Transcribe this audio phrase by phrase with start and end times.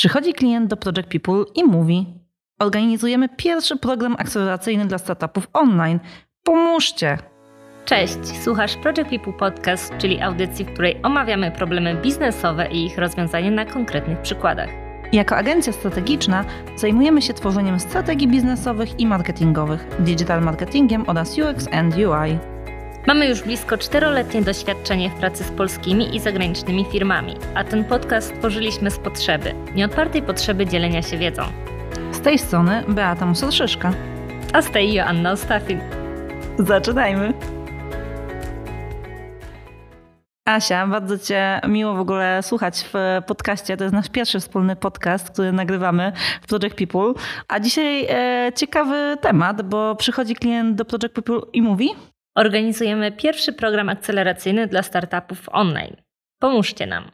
[0.00, 2.06] Przychodzi klient do Project People i mówi:
[2.58, 6.00] Organizujemy pierwszy program akceleracyjny dla startupów online.
[6.44, 7.18] Pomóżcie!
[7.84, 13.50] Cześć, słuchasz Project People Podcast, czyli audycji, w której omawiamy problemy biznesowe i ich rozwiązanie
[13.50, 14.70] na konkretnych przykładach.
[15.12, 16.44] Jako agencja strategiczna
[16.76, 22.38] zajmujemy się tworzeniem strategii biznesowych i marketingowych, digital marketingiem oraz UX and UI.
[23.06, 28.28] Mamy już blisko czteroletnie doświadczenie w pracy z polskimi i zagranicznymi firmami, a ten podcast
[28.28, 31.42] stworzyliśmy z potrzeby, nieodpartej potrzeby dzielenia się wiedzą.
[32.12, 33.92] Z tej strony Beata Musorszyszka.
[34.52, 35.80] A z tej Joanna Ostafin.
[36.58, 37.32] Zaczynajmy!
[40.44, 43.76] Asia, bardzo Cię miło w ogóle słuchać w podcaście.
[43.76, 47.22] To jest nasz pierwszy wspólny podcast, który nagrywamy w Project People.
[47.48, 51.90] A dzisiaj e, ciekawy temat, bo przychodzi klient do Project People i mówi:
[52.34, 55.96] Organizujemy pierwszy program akceleracyjny dla startupów online.
[56.38, 57.10] Pomóżcie nam.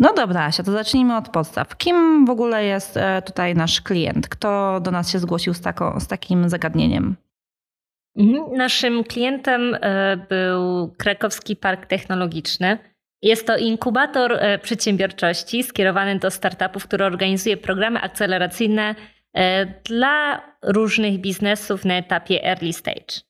[0.00, 1.76] No dobra, Asia, to zacznijmy od podstaw.
[1.76, 4.28] Kim w ogóle jest e, tutaj nasz klient?
[4.28, 7.16] Kto do nas się zgłosił z, tako, z takim zagadnieniem?
[8.16, 8.56] Mhm.
[8.56, 12.78] Naszym klientem e, był Krakowski Park Technologiczny.
[13.22, 18.94] Jest to inkubator e, przedsiębiorczości skierowany do startupów, który organizuje programy akceleracyjne
[19.84, 23.29] dla różnych biznesów na etapie early stage.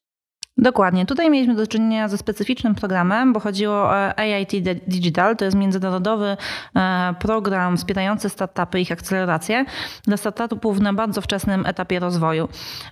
[0.61, 1.07] Dokładnie.
[1.07, 4.53] Tutaj mieliśmy do czynienia ze specyficznym programem, bo chodziło o AIT
[4.87, 5.37] Digital.
[5.37, 6.37] To jest międzynarodowy
[6.77, 9.65] e, program wspierający startupy i ich akcelerację
[10.05, 12.49] dla startupów na bardzo wczesnym etapie rozwoju.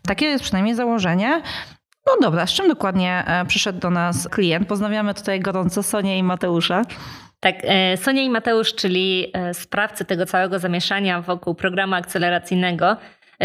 [0.06, 1.42] Takie jest przynajmniej założenie.
[2.06, 4.68] No dobra, z czym dokładnie e, przyszedł do nas klient?
[4.68, 6.82] Poznawiamy tutaj gorąco Sonię i Mateusza.
[7.40, 12.96] Tak, e, Sonia i Mateusz, czyli sprawcy tego całego zamieszania wokół programu akceleracyjnego,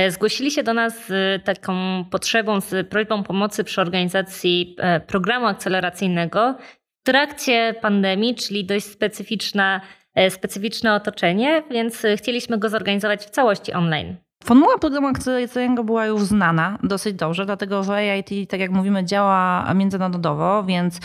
[0.10, 6.56] zgłosili się do nas z taką potrzebą, z prośbą pomocy przy organizacji e, programu akceleracyjnego
[7.02, 9.82] w trakcie pandemii, czyli dość specyficzna,
[10.16, 14.16] e, specyficzne otoczenie, więc chcieliśmy go zorganizować w całości online.
[14.44, 14.76] Formuła
[15.10, 21.00] akceleracyjnego była już znana dosyć dobrze, dlatego że AIT, tak jak mówimy, działa międzynarodowo, więc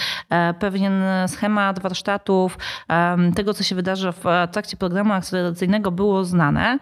[0.58, 2.58] pewien schemat warsztatów,
[3.36, 6.78] tego co się wydarzy w trakcie programu akceleracyjnego było znane.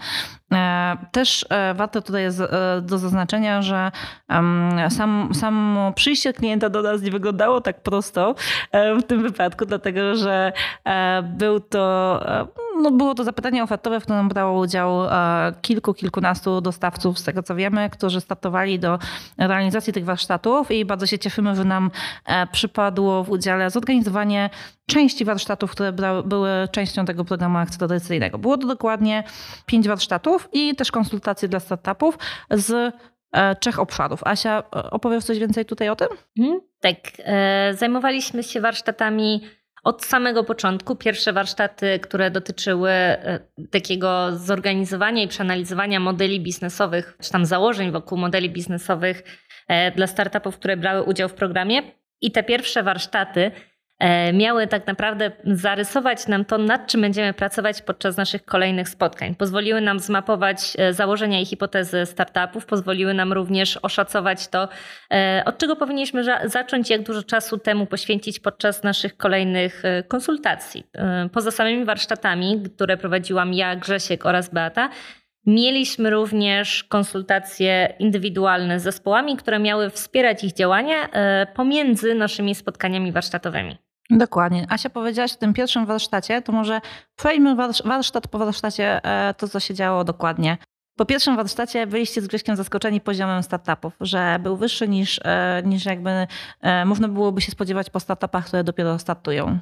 [0.53, 2.31] E, też e, warto tutaj e,
[2.83, 3.91] do zaznaczenia, że
[4.89, 8.35] sam, samo przyjście klienta do nas nie wyglądało tak prosto
[8.73, 10.53] w tym wypadku, dlatego że
[11.23, 12.21] był to,
[12.83, 15.01] no było to zapytanie ofertowe, w którym brało udział
[15.63, 18.99] kilku, kilkunastu dostawców, z tego co wiemy, którzy startowali do
[19.39, 21.91] realizacji tych warsztatów i bardzo się cieszymy, że nam
[22.53, 24.51] przypadło w udziale zorganizowanie
[24.87, 25.93] części warsztatów, które
[26.25, 28.39] były częścią tego programu akceleracyjnego.
[28.39, 29.25] Było to dokładnie
[29.67, 32.19] pięć warsztatów i też konsultacje dla startupów
[32.51, 32.95] z
[33.33, 34.21] e, trzech obszarów.
[34.25, 36.09] Asia, e, opowiesz coś więcej tutaj o tym?
[36.37, 39.41] Hmm, tak, e, zajmowaliśmy się warsztatami
[39.87, 40.97] od samego początku.
[40.97, 42.91] Pierwsze warsztaty, które dotyczyły
[43.71, 49.23] takiego zorganizowania i przeanalizowania modeli biznesowych, czy tam założeń wokół modeli biznesowych
[49.97, 51.83] dla startupów, które brały udział w programie.
[52.21, 53.76] I te pierwsze warsztaty E,
[54.33, 59.35] miały tak naprawdę zarysować nam to, nad czym będziemy pracować podczas naszych kolejnych spotkań.
[59.35, 64.69] Pozwoliły nam zmapować e, założenia i hipotezy startupów, pozwoliły nam również oszacować to,
[65.13, 70.87] e, od czego powinniśmy zacząć, jak dużo czasu temu poświęcić podczas naszych kolejnych konsultacji.
[71.33, 74.89] Poza samymi warsztatami, które prowadziłam ja, Grzesiek oraz Beata,
[75.47, 81.09] Mieliśmy również konsultacje indywidualne z zespołami, które miały wspierać ich działania
[81.55, 83.86] pomiędzy naszymi spotkaniami warsztatowymi.
[84.11, 84.67] Dokładnie.
[84.69, 86.81] Asia powiedziałaś o tym pierwszym warsztacie, to może
[87.17, 90.59] przejdźmy warsztat po warsztacie e, to, co się działo dokładnie.
[90.97, 95.85] Po pierwszym warsztacie byliście z Grześkiem zaskoczeni poziomem startupów, że był wyższy niż, e, niż
[95.85, 96.27] jakby
[96.61, 99.59] e, można byłoby się spodziewać po startupach, które dopiero startują.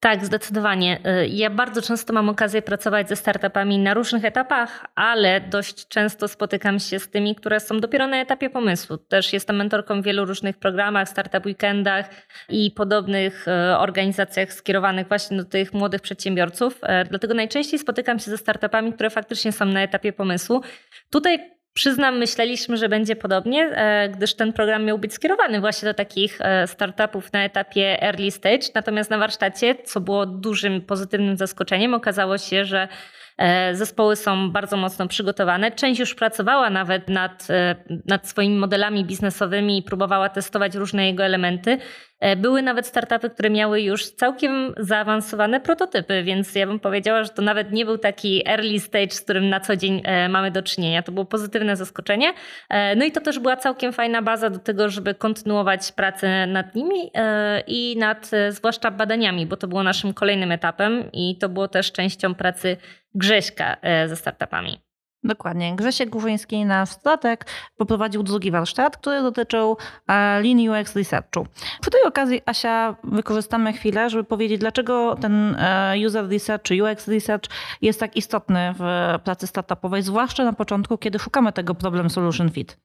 [0.00, 1.00] Tak, zdecydowanie.
[1.22, 6.28] Y, ja bardzo często mam okazję pracować ze startupami na różnych etapach, ale dość często
[6.28, 8.98] spotykam się z tymi, które są dopiero na etapie pomysłu.
[8.98, 12.10] Też jestem mentorką w wielu różnych programach, startup weekendach
[12.48, 16.76] i podobnych y, organizacjach skierowanych właśnie do tych młodych przedsiębiorców.
[16.76, 20.62] Y, dlatego najczęściej spotykam się ze startupami, które faktycznie są na etapie pomysłu.
[21.10, 25.94] Tutaj Przyznam, myśleliśmy, że będzie podobnie, e, gdyż ten program miał być skierowany właśnie do
[25.94, 28.66] takich e, startupów na etapie early stage.
[28.74, 32.88] Natomiast na warsztacie, co było dużym pozytywnym zaskoczeniem, okazało się, że
[33.38, 35.70] e, zespoły są bardzo mocno przygotowane.
[35.72, 37.48] Część już pracowała nawet nad,
[38.06, 41.78] nad swoimi modelami biznesowymi i próbowała testować różne jego elementy.
[42.20, 47.30] E, były nawet startupy, które miały już całkiem zaawansowane prototypy, więc ja bym powiedziała, że
[47.30, 50.62] to nawet nie był taki early stage, z którym na co dzień e, mamy do
[50.62, 51.02] czynienia.
[51.02, 52.32] To było pozytywne zaskoczenie.
[52.68, 56.74] E, no i to też była całkiem fajna baza do tego, żeby kontynuować pracę nad
[56.74, 57.10] nimi
[57.66, 62.34] i nad zwłaszcza badaniami, bo to było naszym kolejnym etapem i to było też częścią
[62.34, 62.76] pracy
[63.14, 63.76] Grześka
[64.06, 64.89] ze startupami.
[65.24, 65.76] Dokładnie.
[65.76, 67.46] Grzesiek Górzyński, nasz statek,
[67.76, 69.76] poprowadził drugi warsztat, który dotyczył
[70.08, 71.46] e, linii UX Researchu.
[71.80, 77.08] Przy tej okazji, Asia, wykorzystamy chwilę, żeby powiedzieć, dlaczego ten e, user research czy UX
[77.08, 77.50] research
[77.82, 82.76] jest tak istotny w pracy startupowej, zwłaszcza na początku, kiedy szukamy tego problem solution fit.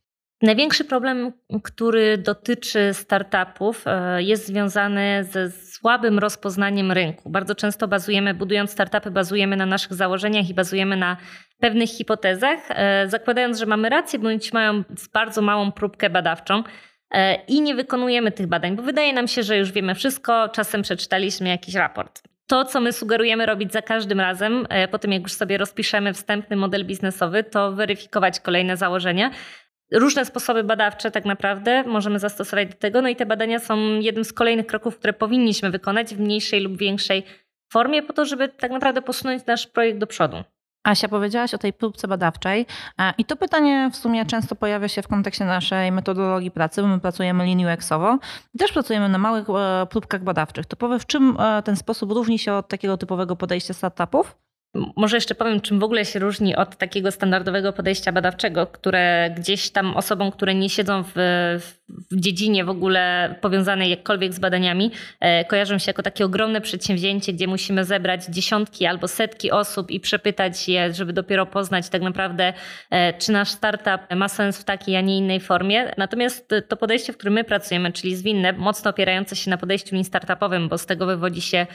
[0.41, 1.33] Największy problem,
[1.63, 7.29] który dotyczy startupów, e, jest związany ze słabym rozpoznaniem rynku.
[7.29, 11.17] Bardzo często bazujemy, budując startupy, bazujemy na naszych założeniach i bazujemy na
[11.59, 14.83] pewnych hipotezach, e, zakładając, że mamy rację, bądź mają
[15.13, 16.63] bardzo małą próbkę badawczą
[17.11, 20.81] e, i nie wykonujemy tych badań, bo wydaje nam się, że już wiemy wszystko, czasem
[20.81, 22.21] przeczytaliśmy jakiś raport.
[22.47, 26.55] To, co my sugerujemy robić za każdym razem, po tym jak już sobie rozpiszemy wstępny
[26.55, 29.31] model biznesowy, to weryfikować kolejne założenia,
[29.91, 33.01] różne sposoby badawcze tak naprawdę możemy zastosować do tego.
[33.01, 36.77] No i te badania są jednym z kolejnych kroków, które powinniśmy wykonać w mniejszej lub
[36.77, 37.23] większej
[37.71, 40.43] formie po to, żeby tak naprawdę posunąć nasz projekt do przodu.
[40.85, 42.65] Asia, powiedziałaś o tej próbce badawczej
[43.17, 46.99] i to pytanie w sumie często pojawia się w kontekście naszej metodologii pracy, bo my
[46.99, 48.17] pracujemy linii UX-owo
[48.53, 50.65] i też pracujemy na małych e, próbkach badawczych.
[50.65, 54.35] To powie, w czym e, ten sposób różni się od takiego typowego podejścia startupów?
[54.95, 59.69] Może jeszcze powiem, czym w ogóle się różni od takiego standardowego podejścia badawczego, które gdzieś
[59.69, 61.11] tam osobom, które nie siedzą w,
[62.11, 67.33] w dziedzinie w ogóle powiązanej jakkolwiek z badaniami, e, kojarzą się jako takie ogromne przedsięwzięcie,
[67.33, 72.53] gdzie musimy zebrać dziesiątki albo setki osób i przepytać je, żeby dopiero poznać tak naprawdę,
[72.89, 75.91] e, czy nasz startup ma sens w takiej, a nie innej formie.
[75.97, 80.03] Natomiast to podejście, w którym my pracujemy, czyli zwinne, mocno opierające się na podejściu lean
[80.03, 81.67] startupowym, bo z tego wywodzi się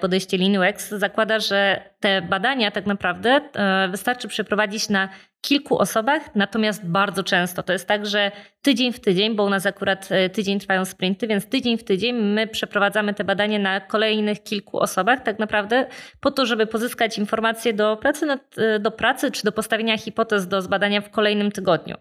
[0.00, 5.08] podejście Linux zakłada, że te badania tak naprawdę e, wystarczy przeprowadzić na
[5.40, 8.30] kilku osobach, natomiast bardzo często to jest tak, że
[8.62, 12.16] tydzień w tydzień, bo u nas akurat e, tydzień trwają sprinty, więc tydzień w tydzień
[12.16, 15.86] my przeprowadzamy te badania na kolejnych kilku osobach, tak naprawdę
[16.20, 18.40] po to, żeby pozyskać informacje do pracy, nad,
[18.80, 21.96] do pracy czy do postawienia hipotez do zbadania w kolejnym tygodniu.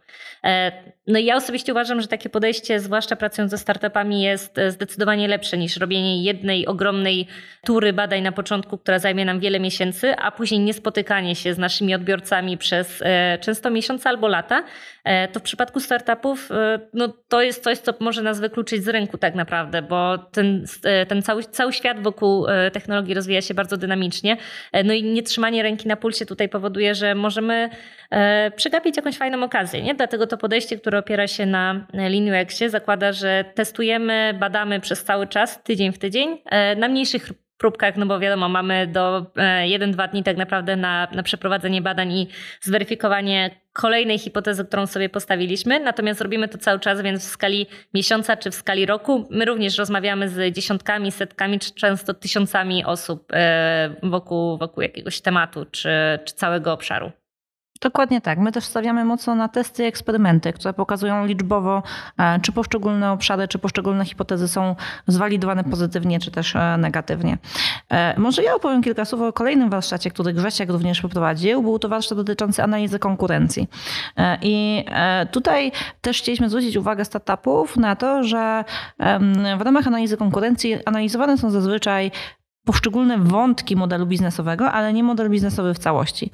[1.08, 5.58] No i ja osobiście uważam, że takie podejście, zwłaszcza pracując ze startupami, jest zdecydowanie lepsze
[5.58, 7.28] niż robienie jednej ogromnej
[7.66, 11.96] tury badań na początku, która zajmie nam wiele miesięcy, a później niespotykanie się z naszymi
[11.96, 14.64] odbiorcami przez e, często miesiące albo lata,
[15.04, 18.88] e, to w przypadku startupów e, no, to jest coś, co może nas wykluczyć z
[18.88, 20.66] rynku tak naprawdę, bo ten,
[21.08, 24.38] ten cały, cały świat wokół technologii rozwija się bardzo dynamicznie.
[24.84, 27.70] No i nietrzymanie ręki na pulsie tutaj powoduje, że możemy
[28.56, 29.82] przegapić jakąś fajną okazję.
[29.82, 29.96] Nie?
[29.96, 35.28] Dlatego to podejście, które opiera się na Lean UX-ie zakłada, że testujemy, badamy przez cały
[35.28, 36.42] czas, tydzień w tydzień,
[36.78, 39.26] na mniejszych próbkach, no bo wiadomo, mamy do
[39.66, 42.28] 1-2 e, dni tak naprawdę na, na przeprowadzenie badań i
[42.62, 45.80] zweryfikowanie kolejnej hipotezy, którą sobie postawiliśmy.
[45.80, 49.78] Natomiast robimy to cały czas, więc w skali miesiąca czy w skali roku my również
[49.78, 55.90] rozmawiamy z dziesiątkami, setkami czy często tysiącami osób e, wokół, wokół jakiegoś tematu czy,
[56.26, 57.12] czy całego obszaru.
[57.82, 58.40] Dokładnie tak.
[58.40, 61.84] My też stawiamy mocno na testy i eksperymenty, które pokazują liczbowo,
[62.18, 64.76] e, czy poszczególne obszary, czy poszczególne hipotezy są
[65.08, 67.38] zwalidowane pozytywnie, czy też e, negatywnie.
[67.90, 71.62] E, może ja opowiem kilka słów o kolejnym warsztacie, który Grzesiek również poprowadził.
[71.62, 73.68] Był to warsztat dotyczący analizy konkurencji.
[74.42, 74.86] I
[75.32, 75.72] tutaj
[76.02, 78.64] też chcieliśmy zwrócić uwagę startupów na to, że
[79.58, 82.12] w ramach analizy konkurencji analizowane są zazwyczaj
[82.66, 86.30] poszczególne wątki modelu biznesowego, ale nie model biznesowy w całości.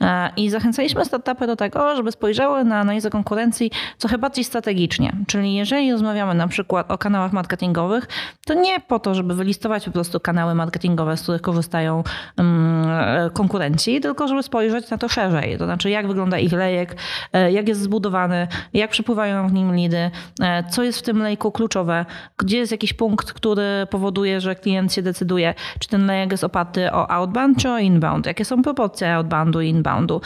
[0.00, 5.12] E, I zachęcaliśmy startupy do tego, żeby spojrzały na analizę konkurencji trochę bardziej strategicznie.
[5.26, 8.08] Czyli jeżeli rozmawiamy na przykład o kanałach marketingowych,
[8.46, 12.04] to nie po to, żeby wylistować po prostu kanały marketingowe, z których korzystają
[12.36, 15.58] mm, konkurenci, tylko żeby spojrzeć na to szerzej.
[15.58, 16.96] To znaczy, jak wygląda ich lejek,
[17.32, 20.10] e, jak jest zbudowany, jak przepływają w nim lidy,
[20.40, 22.06] e, co jest w tym lejku kluczowe,
[22.38, 26.92] gdzie jest jakiś punkt, który powoduje, że klient się decyduje, czy ten lejek jest oparty
[26.92, 30.20] o outbound czy o inbound, jakie są proporcje outboundu i inboundu.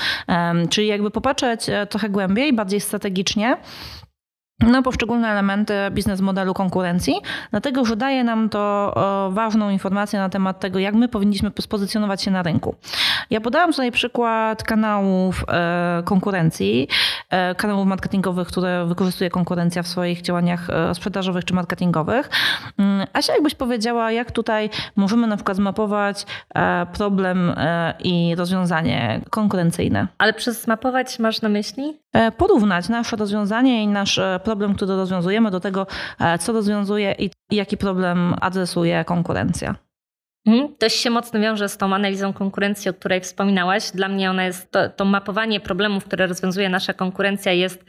[0.71, 3.57] Czyli jakby popatrzeć e, trochę głębiej, bardziej strategicznie,
[4.61, 7.15] na poszczególne elementy biznes modelu konkurencji,
[7.51, 8.95] dlatego że daje nam to
[9.31, 12.75] ważną informację na temat tego, jak my powinniśmy spozycjonować się na rynku.
[13.31, 16.89] Ja podałam tutaj przykład kanałów e, konkurencji,
[17.31, 22.31] e, kanałów marketingowych, które wykorzystuje konkurencja w swoich działaniach e, sprzedażowych czy marketingowych.
[22.79, 26.27] Mm, Asia, jakbyś powiedziała, jak tutaj możemy na przykład zmapować
[26.93, 27.55] problem
[28.05, 30.07] i rozwiązanie konkurencyjne?
[30.19, 31.99] Ale przez zmapować masz na myśli?
[32.37, 35.87] Porównać nasze rozwiązanie i nasz problem, który rozwiązujemy do tego,
[36.41, 39.75] co rozwiązuje i jaki problem adresuje konkurencja.
[40.47, 40.75] Mhm.
[40.81, 43.91] Dość się mocno wiąże z tą analizą konkurencji, o której wspominałaś.
[43.91, 47.85] Dla mnie ona jest, to, to mapowanie problemów, które rozwiązuje nasza konkurencja jest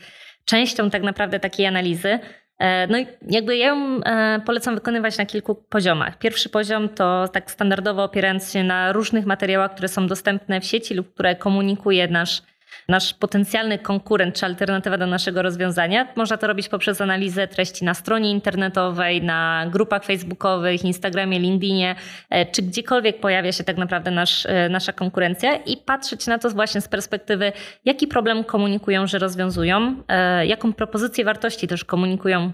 [0.46, 2.20] częścią tak naprawdę takiej analizy.
[2.60, 6.18] E, no i jakby ja ją e, polecam wykonywać na kilku poziomach.
[6.18, 10.94] Pierwszy poziom to tak standardowo opierając się na różnych materiałach, które są dostępne w sieci
[10.94, 12.42] lub które komunikuje nasz
[12.90, 16.08] nasz potencjalny konkurent czy alternatywa do naszego rozwiązania.
[16.16, 21.96] Można to robić poprzez analizę treści na stronie internetowej, na grupach facebookowych, Instagramie, LinkedInie,
[22.30, 26.50] e, czy gdziekolwiek pojawia się tak naprawdę nasz, e, nasza konkurencja i patrzeć na to
[26.50, 27.52] właśnie z perspektywy,
[27.86, 32.52] jaki problem komunikują, że rozwiązują, e, jaką propozycję wartości też komunikują,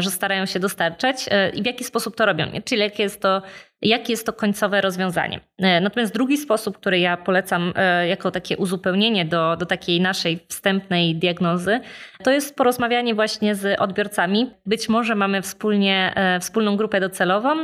[0.00, 3.42] że starają się dostarczać i w jaki sposób to robią, czyli jakie jest to
[3.84, 5.40] jakie jest to końcowe rozwiązanie.
[5.58, 10.38] E, natomiast drugi sposób, który ja polecam e, jako takie uzupełnienie do, do takiej naszej
[10.48, 11.80] wstępnej diagnozy,
[12.22, 14.50] to jest porozmawianie właśnie z odbiorcami.
[14.66, 17.54] Być może mamy wspólnie, e, wspólną grupę docelową,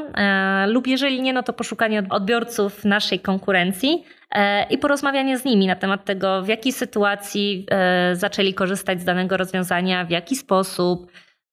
[0.66, 4.04] lub jeżeli nie, no to poszukanie odbiorców naszej konkurencji
[4.70, 7.66] i porozmawianie z nimi na temat tego, w jakiej sytuacji
[8.12, 11.10] zaczęli korzystać z danego rozwiązania, w jaki sposób,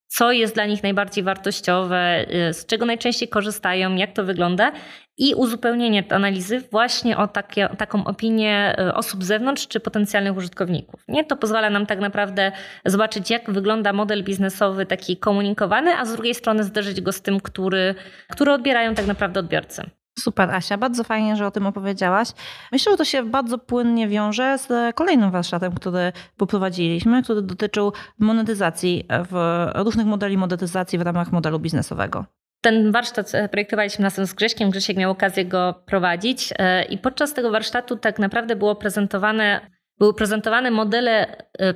[0.07, 4.71] co jest dla nich najbardziej wartościowe, y, z czego najczęściej korzystają, jak to wygląda
[5.17, 11.03] i uzupełnienie analizy właśnie o takie, taką opinię y, osób z zewnątrz czy potencjalnych użytkowników.
[11.07, 11.23] Nie?
[11.23, 12.51] To pozwala nam tak naprawdę
[12.85, 17.39] zobaczyć, jak wygląda model biznesowy taki komunikowany, a z drugiej strony zderzyć go z tym,
[17.39, 17.95] który,
[18.29, 19.89] który odbierają tak naprawdę odbiorcy.
[20.19, 22.29] Super, Asia, bardzo fajnie, że o tym opowiedziałaś.
[22.71, 29.07] Myślę, że to się bardzo płynnie wiąże z kolejnym warsztatem, który poprowadziliśmy, który dotyczył monetyzacji,
[29.31, 32.25] w różnych modeli monetyzacji w ramach modelu biznesowego.
[32.61, 34.69] Ten warsztat e, projektowaliśmy razem z Grześkiem.
[34.69, 39.61] Grzesiek miał okazję go prowadzić e, i podczas tego warsztatu tak naprawdę było prezentowane,
[39.99, 41.73] były prezentowane modele e,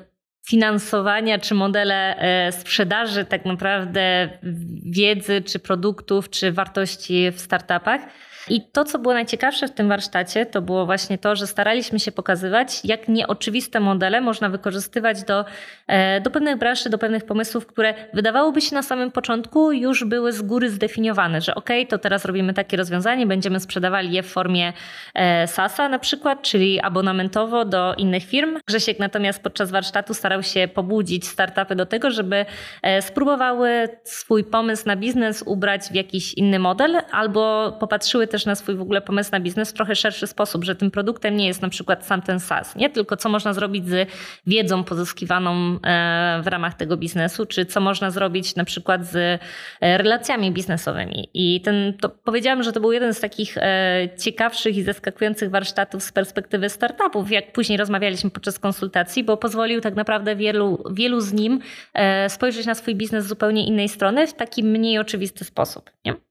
[0.48, 2.16] finansowania czy modele
[2.52, 4.30] sprzedaży tak naprawdę
[4.86, 8.02] wiedzy, czy produktów, czy wartości w startupach.
[8.52, 12.12] I to, co było najciekawsze w tym warsztacie, to było właśnie to, że staraliśmy się
[12.12, 15.46] pokazywać, jak nieoczywiste modele można wykorzystywać do,
[15.88, 20.34] e, do pewnych branży, do pewnych pomysłów, które wydawałoby się na samym początku już były
[20.34, 24.74] z góry zdefiniowane, że ok, to teraz robimy takie rozwiązanie, będziemy sprzedawali je w formie
[25.14, 28.58] e, SaaS-a na przykład, czyli abonamentowo do innych firm.
[28.68, 32.46] Grzesiek natomiast podczas warsztatu starał się pobudzić startupy do tego, żeby
[32.82, 38.56] e, spróbowały swój pomysł na biznes ubrać w jakiś inny model albo popatrzyły też na
[38.56, 41.62] swój w ogóle pomysł na biznes w trochę szerszy sposób, że tym produktem nie jest
[41.62, 44.10] na przykład sam ten SaaS, nie tylko co można zrobić z
[44.48, 49.16] wiedzą pozyskiwaną e, w ramach tego biznesu, czy co można zrobić na przykład z
[49.82, 51.30] e, relacjami biznesowymi.
[51.34, 56.04] I ten, to powiedziałam, że to był jeden z takich e, ciekawszych i zaskakujących warsztatów
[56.04, 61.34] z perspektywy startupów, jak później rozmawialiśmy podczas konsultacji, bo pozwolił tak naprawdę wielu, wielu z
[61.34, 61.60] nim
[62.28, 65.92] spojrzeć na swój biznes z zupełnie innej strony w taki mniej oczywisty sposób.
[66.06, 66.31] Nie?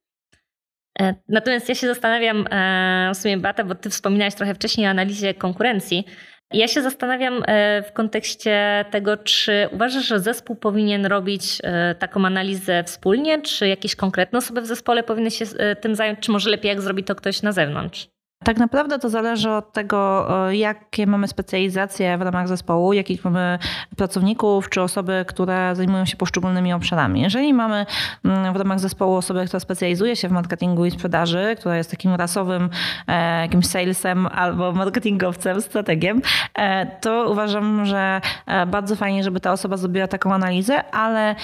[1.01, 4.91] E, natomiast ja się zastanawiam, e, w sumie Bata, bo ty wspominałaś trochę wcześniej o
[4.91, 6.07] analizie konkurencji.
[6.53, 11.61] Ja się zastanawiam e, w kontekście tego, czy uważasz, że zespół powinien robić
[11.99, 15.45] taką analizę wspólnie, czy jakieś konkretne osoby w zespole powinny się
[15.81, 18.09] tym zająć, czy może lepiej jak zrobi to ktoś na zewnątrz?
[18.45, 23.59] Tak naprawdę to zależy od tego, jakie mamy specjalizacje w ramach zespołu, jakich mamy
[23.97, 27.21] pracowników czy osoby, które zajmują się poszczególnymi obszarami.
[27.21, 27.87] Jeżeli mamy
[28.25, 32.15] mm, w ramach zespołu osobę, która specjalizuje się w marketingu i sprzedaży, która jest takim
[32.15, 32.71] rasowym
[33.09, 36.23] e, jakimś salesem albo marketingowcem, strategiem,
[36.59, 41.35] e, to uważam, że e, bardzo fajnie, żeby ta osoba zrobiła taką analizę, ale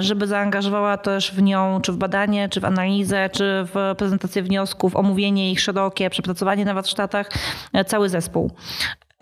[0.00, 4.96] żeby zaangażowała też w nią, czy w badanie, czy w analizę, czy w prezentację wniosków,
[4.96, 7.30] omówienie ich szerokie, przeprowadzenie na warsztatach,
[7.72, 8.50] e, cały zespół.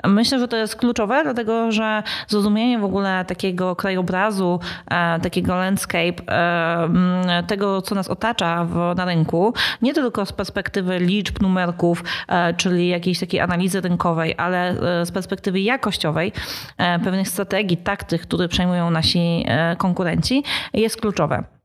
[0.05, 6.15] Myślę, że to jest kluczowe, dlatego że zrozumienie w ogóle takiego krajobrazu, e, takiego landscape,
[6.29, 12.05] e, tego, co nas otacza w, na rynku, nie tylko z perspektywy liczb, numerków,
[12.57, 16.33] czyli jakiejś takiej analizy rynkowej, ale z perspektywy jakościowej,
[17.05, 19.47] pewnych strategii, taktyk, które przejmują nasi
[19.79, 20.45] konkurenci,
[20.75, 21.56] jest kluczowe.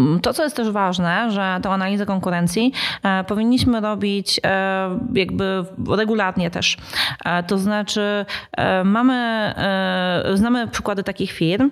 [0.00, 5.64] Mm, to, co jest też ważne, że tę analizę konkurencji e, powinniśmy robić e, jakby
[5.88, 6.76] regularnie też.
[7.24, 8.26] E, to znaczy,
[8.84, 9.54] mamy,
[10.34, 11.70] znamy przykłady takich firm,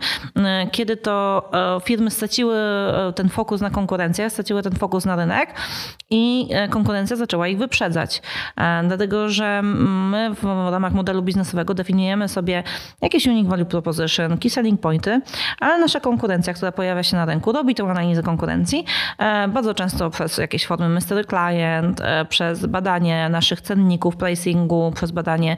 [0.73, 1.51] kiedy to
[1.85, 2.57] firmy straciły
[3.15, 5.55] ten fokus na konkurencję, straciły ten fokus na rynek
[6.11, 8.23] i konkurencja zaczęła ich wyprzedzać.
[8.89, 12.63] Dlatego, że my w ramach modelu biznesowego definiujemy sobie
[13.03, 15.21] jakieś unique value proposition, key selling pointy,
[15.61, 18.85] ale nasza konkurencja, która pojawia się na rynku, robi tę analizę konkurencji,
[19.49, 25.57] bardzo często przez jakieś formy mystery client, przez badanie naszych cenników, pricingu, przez badanie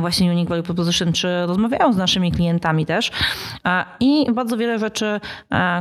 [0.00, 3.10] właśnie unique value proposition, czy rozmawiają z naszymi klientami też
[4.00, 5.20] i bardzo wiele rzeczy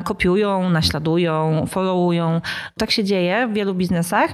[0.04, 2.42] kopiują, naśladują, followują.
[2.78, 4.34] Tak się dzieje w wielu biznesach.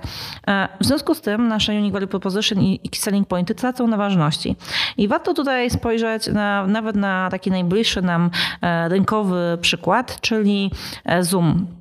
[0.80, 4.56] W związku z tym nasze unique value proposition i selling pointy tracą na ważności.
[4.98, 8.30] I warto tutaj spojrzeć na, nawet na taki najbliższy nam
[8.62, 10.72] e, rynkowy przykład, czyli
[11.06, 11.81] e, Zoom.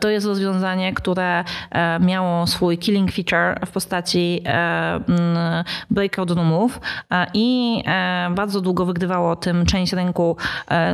[0.00, 5.00] To jest rozwiązanie, które e, miało swój killing feature w postaci e,
[5.90, 7.82] breakout roomów e, i
[8.30, 10.36] bardzo długo wygrywało tym część rynku,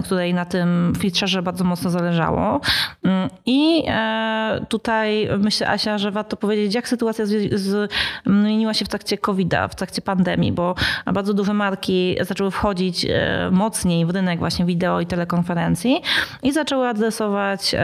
[0.04, 2.60] której na tym featureze bardzo mocno zależało.
[3.04, 3.84] Mm, I
[4.68, 7.24] tutaj myślę, Asia, że warto powiedzieć, jak sytuacja
[8.24, 10.74] zmieniła się w trakcie COVID-a, w trakcie pandemii, bo
[11.12, 13.06] bardzo duże marki zaczęły wchodzić
[13.50, 16.02] mocniej w rynek właśnie wideo i telekonferencji
[16.42, 17.74] i zaczęły adresować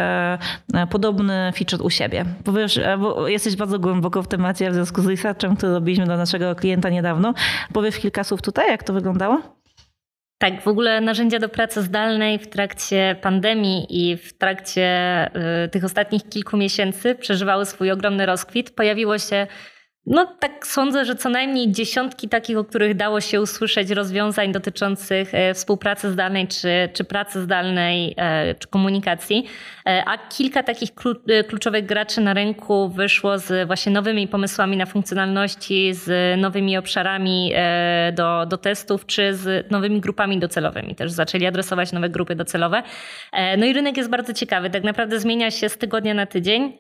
[0.87, 2.25] podobny feature u siebie.
[2.45, 6.05] Bo, wiesz, e, bo jesteś bardzo głęboko w temacie w związku z researchem, który robiliśmy
[6.05, 7.35] dla naszego klienta niedawno.
[7.73, 9.63] Powiesz kilka słów tutaj, jak to wyglądało?
[10.39, 15.27] Tak, w ogóle narzędzia do pracy zdalnej w trakcie pandemii i w trakcie
[15.65, 18.71] y, tych ostatnich kilku miesięcy przeżywały swój ogromny rozkwit.
[18.71, 19.47] Pojawiło się
[20.07, 25.35] no tak sądzę, że co najmniej dziesiątki takich, o których dało się usłyszeć rozwiązań dotyczących
[25.35, 29.45] e, współpracy zdalnej, czy, czy pracy zdalnej, e, czy komunikacji,
[29.87, 30.91] e, a kilka takich
[31.49, 37.53] kluczowych graczy na rynku wyszło z właśnie nowymi pomysłami na funkcjonalności, z nowymi obszarami
[38.13, 40.95] do, do testów, czy z nowymi grupami docelowymi.
[40.95, 42.83] Też zaczęli adresować nowe grupy docelowe.
[43.59, 44.71] No i rynek jest bardzo ciekawy.
[44.71, 46.73] Tak naprawdę zmienia się z tygodnia na tydzień.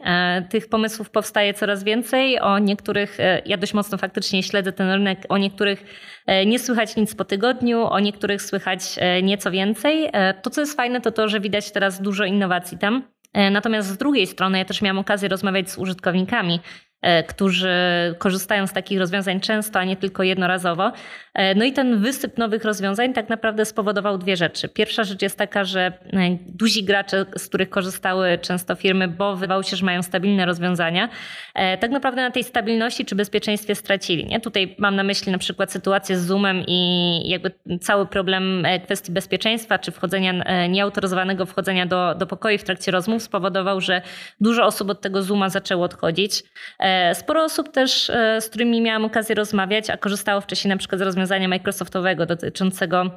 [0.50, 2.40] Tych pomysłów powstaje coraz więcej.
[2.40, 5.84] O niektórych e, ja dość mocno faktycznie śledzę ten rynek, o niektórych
[6.26, 10.10] e, nie słychać nic po tygodniu, o niektórych słychać e, nieco więcej.
[10.42, 13.02] To, co jest fajne, to to, że widać teraz dużo innowacji tam.
[13.50, 16.60] Natomiast z drugiej strony, ja też miałam okazję rozmawiać z użytkownikami
[17.26, 17.74] którzy
[18.18, 20.92] korzystają z takich rozwiązań często, a nie tylko jednorazowo.
[21.34, 24.68] E, no i ten wysyp nowych rozwiązań tak naprawdę spowodował dwie rzeczy.
[24.68, 25.92] Pierwsza rzecz jest taka, że e,
[26.46, 31.08] duzi gracze, z których korzystały często firmy, bo wydawało się, że mają stabilne rozwiązania,
[31.80, 34.26] tak naprawdę na tej stabilności czy bezpieczeństwie stracili.
[34.26, 34.40] Nie?
[34.40, 39.78] Tutaj mam na myśli na przykład sytuację z Zoomem i jakby cały problem kwestii bezpieczeństwa
[39.78, 44.02] czy wchodzenia, nieautoryzowanego wchodzenia do, do pokoi w trakcie rozmów spowodował, że
[44.40, 46.42] dużo osób od tego Zooma zaczęło odchodzić.
[47.14, 51.04] Sporo osób też, e, z którymi miałam okazję rozmawiać, a korzystało wcześniej na przykład z
[51.22, 53.10] rozwiązania Microsoftowego dotyczącego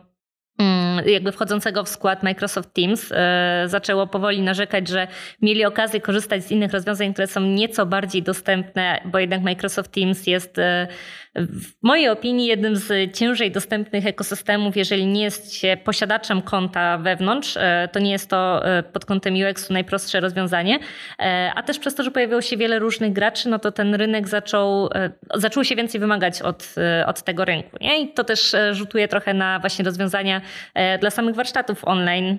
[0.59, 5.07] mm, jakby wchodzącego w skład Microsoft Teams, e, zaczęło powoli narzekać, że
[5.41, 10.27] mieli okazję korzystać z innych rozwiązań, które są nieco bardziej dostępne, bo jednak Microsoft Teams
[10.27, 10.87] jest e,
[11.35, 17.57] w mojej opinii jednym z ciężej dostępnych ekosystemów, jeżeli nie jest się posiadaczem konta wewnątrz,
[17.57, 20.79] e, to nie jest to e, pod kątem UX-u najprostsze rozwiązanie,
[21.19, 24.27] e, a też przez to, że pojawiło się wiele różnych graczy, no to ten rynek
[24.27, 24.89] zaczął,
[25.33, 27.77] zaczął się więcej wymagać od, od tego rynku.
[27.81, 28.01] Nie?
[28.01, 30.41] I to też rzutuje trochę na właśnie rozwiązania
[30.99, 32.37] dla samych warsztatów online,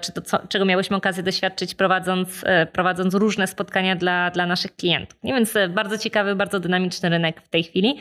[0.00, 5.18] czy to, co, czego miałyśmy okazję doświadczyć prowadząc, prowadząc różne spotkania dla, dla naszych klientów.
[5.22, 5.34] Nie?
[5.34, 7.98] Więc bardzo ciekawy, bardzo dynamiczny rynek w tej chwili.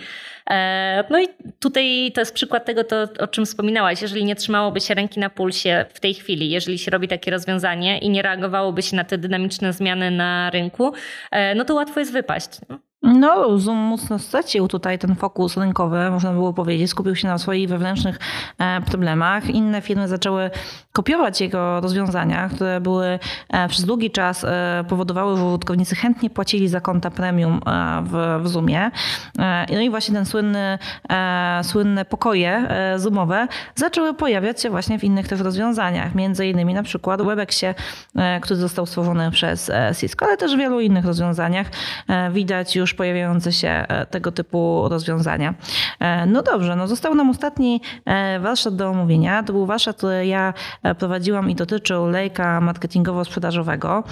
[0.50, 1.28] E, no i
[1.60, 4.02] tutaj to jest przykład tego, to, o czym wspominałaś.
[4.02, 8.00] Jeżeli nie trzymałoby się ręki na pulsie w tej chwili, jeżeli się robi takie rozwiązanie
[8.00, 10.94] i nie reagowałoby się na te dynamiczne zmiany na rynku,
[11.32, 12.50] e, no to łatwo jest wypaść.
[12.70, 12.91] No.
[13.04, 16.90] No, Zoom mocno stracił tutaj ten fokus rynkowy, można było powiedzieć.
[16.90, 18.20] Skupił się na swoich wewnętrznych
[18.60, 19.50] e, problemach.
[19.50, 20.50] Inne firmy zaczęły
[20.92, 26.68] kopiować jego rozwiązania, które były e, przez długi czas e, powodowały, że użytkownicy chętnie płacili
[26.68, 27.62] za konta premium
[28.04, 28.92] w, w Zoomie.
[29.74, 30.78] No i właśnie ten słynny,
[31.64, 36.16] słynne pokoje Zoomowe zaczęły pojawiać się właśnie w innych też rozwiązaniach.
[36.16, 37.76] Między innymi na przykład Webexie,
[38.42, 41.68] który został stworzony przez Cisco, ale też w wielu innych rozwiązaniach
[42.32, 45.54] widać już już pojawiające się e, tego typu rozwiązania.
[46.00, 49.44] E, no dobrze, no został nam ostatni e, warsztat do omówienia.
[49.44, 50.54] To był warsztat, który ja
[51.00, 54.04] prowadziłam i dotyczył lejka marketingowo-sprzedażowego.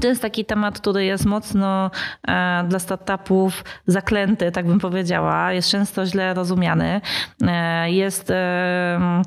[0.00, 1.90] To jest taki temat, który jest mocno
[2.28, 5.52] e, dla startupów zaklęty, tak bym powiedziała.
[5.52, 7.00] Jest często źle rozumiany.
[7.42, 9.22] E, jest e,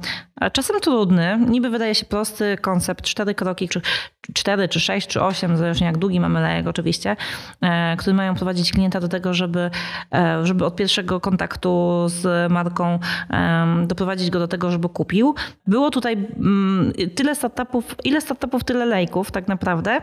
[0.54, 1.40] czasem trudny.
[1.50, 3.82] Niby wydaje się prosty koncept, cztery kroki, czy
[4.34, 7.16] cztery, czy sześć, czy osiem, zależnie jak długi mamy lejek oczywiście,
[7.98, 9.72] które mają prowadzić klienta do tego, żeby,
[10.44, 13.00] żeby od pierwszego kontaktu z marką
[13.88, 15.36] doprowadzić go do tego, żeby kupił.
[15.68, 20.02] Było tutaj mm, tyle startupów, ile startupów, tyle lejków tak naprawdę.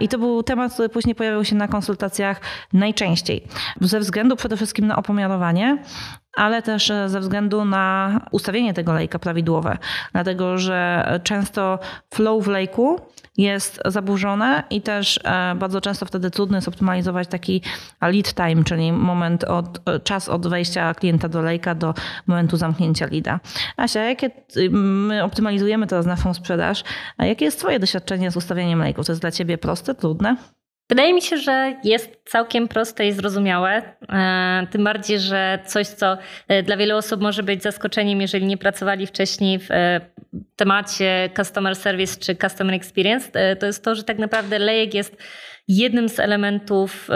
[0.00, 2.40] I to był temat, który później pojawiał się na konsultacjach
[2.72, 3.44] najczęściej.
[3.80, 5.78] Ze względu przede wszystkim na opomiarowanie
[6.38, 9.78] ale też ze względu na ustawienie tego lejka prawidłowe.
[10.12, 11.78] Dlatego, że często
[12.14, 13.00] flow w lejku
[13.36, 17.62] jest zaburzone i też e, bardzo często wtedy trudno jest optymalizować taki
[18.00, 21.94] lead time, czyli moment od, czas od wejścia klienta do lejka do
[22.26, 23.40] momentu zamknięcia lida.
[23.76, 24.30] Asia, jakie
[24.70, 26.84] my optymalizujemy teraz naszą sprzedaż,
[27.16, 29.06] a jakie jest twoje doświadczenie z ustawieniem lejków?
[29.06, 30.36] To jest dla ciebie proste, trudne?
[30.88, 33.82] Wydaje mi się, że jest całkiem proste i zrozumiałe.
[34.08, 38.56] E, tym bardziej, że coś, co e, dla wielu osób może być zaskoczeniem, jeżeli nie
[38.56, 40.00] pracowali wcześniej w e,
[40.56, 45.16] temacie customer service czy customer experience, to jest to, że tak naprawdę lejek jest
[45.68, 47.08] jednym z elementów,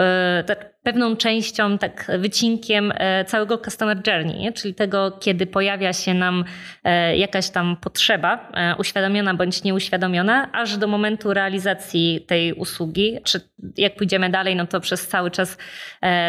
[0.45, 4.51] tak pewną częścią, tak wycinkiem e, całego customer journey, nie?
[4.51, 6.43] czyli tego, kiedy pojawia się nam
[6.83, 13.41] e, jakaś tam potrzeba, e, uświadomiona bądź nieuświadomiona, aż do momentu realizacji tej usługi, czy
[13.77, 15.57] jak pójdziemy dalej, no to przez cały czas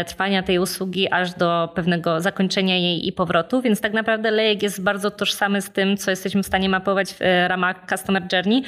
[0.06, 4.82] trwania tej usługi, aż do pewnego zakończenia jej i powrotu, więc tak naprawdę lejek jest
[4.82, 8.62] bardzo tożsamy z tym, co jesteśmy w stanie mapować w ramach customer journey,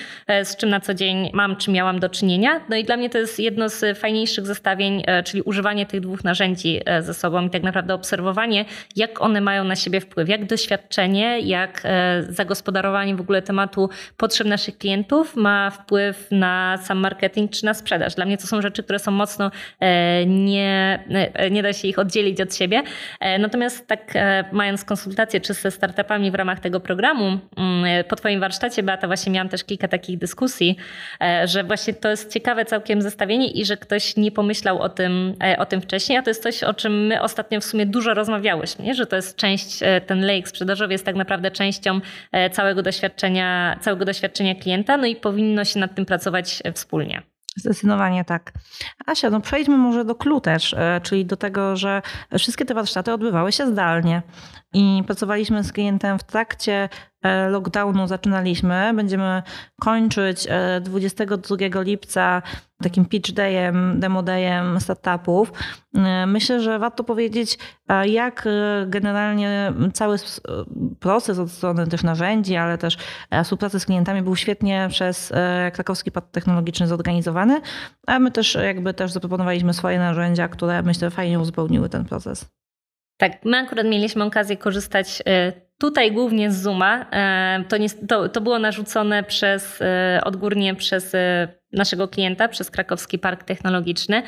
[0.44, 2.60] z czym na co dzień mam, czy miałam do czynienia.
[2.68, 6.80] No i dla mnie to jest jedno z fajniejszych zestawień, czyli używanie tych dwóch narzędzi
[6.86, 8.64] e, ze sobą i tak naprawdę obserwowanie,
[8.96, 14.46] jak one mają na siebie wpływ, jak doświadczenie, jak e, zagospodarowanie w ogóle tematu potrzeb
[14.46, 18.14] naszych klientów ma wpływ na sam marketing czy na sprzedaż.
[18.14, 21.04] Dla mnie to są rzeczy, które są mocno e, nie,
[21.50, 22.82] nie da się ich oddzielić od siebie.
[23.38, 24.14] Natomiast tak
[24.52, 27.24] mając konsultacje czy ze startupami w ramach tego programu,
[27.56, 30.76] mm, po Twoim warsztacie, Beata, właśnie miałam też kilka takich dyskusji,
[31.44, 35.65] że właśnie to jest ciekawe całkiem zestawienie i że ktoś nie pomyślał o tym, o
[35.66, 38.84] o tym wcześniej, a to jest coś, o czym my ostatnio w sumie dużo rozmawiałyśmy,
[38.84, 38.94] nie?
[38.94, 42.00] że to jest część, e, ten lejk sprzedażowy jest tak naprawdę częścią
[42.32, 47.22] e, całego doświadczenia, całego doświadczenia klienta, no i powinno się nad tym pracować e, wspólnie.
[47.58, 48.52] Zdecydowanie tak.
[49.06, 52.02] Asia, no przejdźmy może do clue też, czyli do tego, że
[52.38, 54.22] wszystkie te warsztaty odbywały się zdalnie
[54.72, 56.88] i pracowaliśmy z klientem w trakcie
[57.50, 58.92] lockdownu zaczynaliśmy.
[58.94, 59.42] Będziemy
[59.80, 60.48] kończyć
[60.80, 62.42] 22 e, lipca
[62.82, 65.52] takim pitch dayem, demo dayem startupów.
[65.94, 67.58] E, myślę, że warto powiedzieć,
[68.04, 68.48] jak
[68.86, 70.16] generalnie cały
[71.00, 72.96] proces od strony też narzędzi, ale też
[73.44, 75.32] współpracy z klientami był świetnie przez
[75.72, 77.60] Krakowski Park Technologiczny zorganizowany,
[78.06, 82.56] a my też jakby też zaproponowaliśmy swoje narzędzia, które myślę fajnie uzupełniły ten proces.
[83.16, 85.22] Tak, my akurat mieliśmy okazję korzystać
[85.78, 87.06] Tutaj głównie z Zooma.
[87.10, 92.70] E, to, nie, to, to było narzucone przez, e, odgórnie przez e, naszego klienta, przez
[92.70, 94.22] Krakowski Park Technologiczny.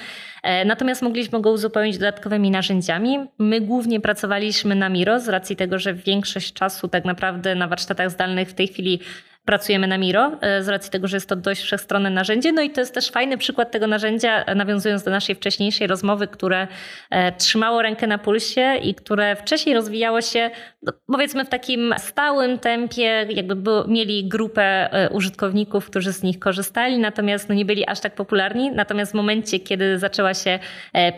[0.66, 3.18] Natomiast mogliśmy go uzupełnić dodatkowymi narzędziami.
[3.38, 8.10] My głównie pracowaliśmy na Miro z racji tego, że większość czasu tak naprawdę na warsztatach
[8.10, 9.00] zdalnych w tej chwili
[9.48, 12.52] pracujemy na Miro, e, z racji tego, że jest to dość wszechstronne narzędzie.
[12.52, 16.26] No i to jest też fajny przykład tego narzędzia, e, nawiązując do naszej wcześniejszej rozmowy,
[16.26, 16.68] które
[17.10, 20.50] e, trzymało rękę na pulsie i które wcześniej rozwijało się,
[20.82, 26.98] no, powiedzmy, w takim stałym tempie, jakby było, mieli grupę użytkowników, którzy z nich korzystali,
[26.98, 28.70] natomiast no, nie byli aż tak popularni.
[28.70, 30.58] Natomiast w momencie, kiedy zaczęła się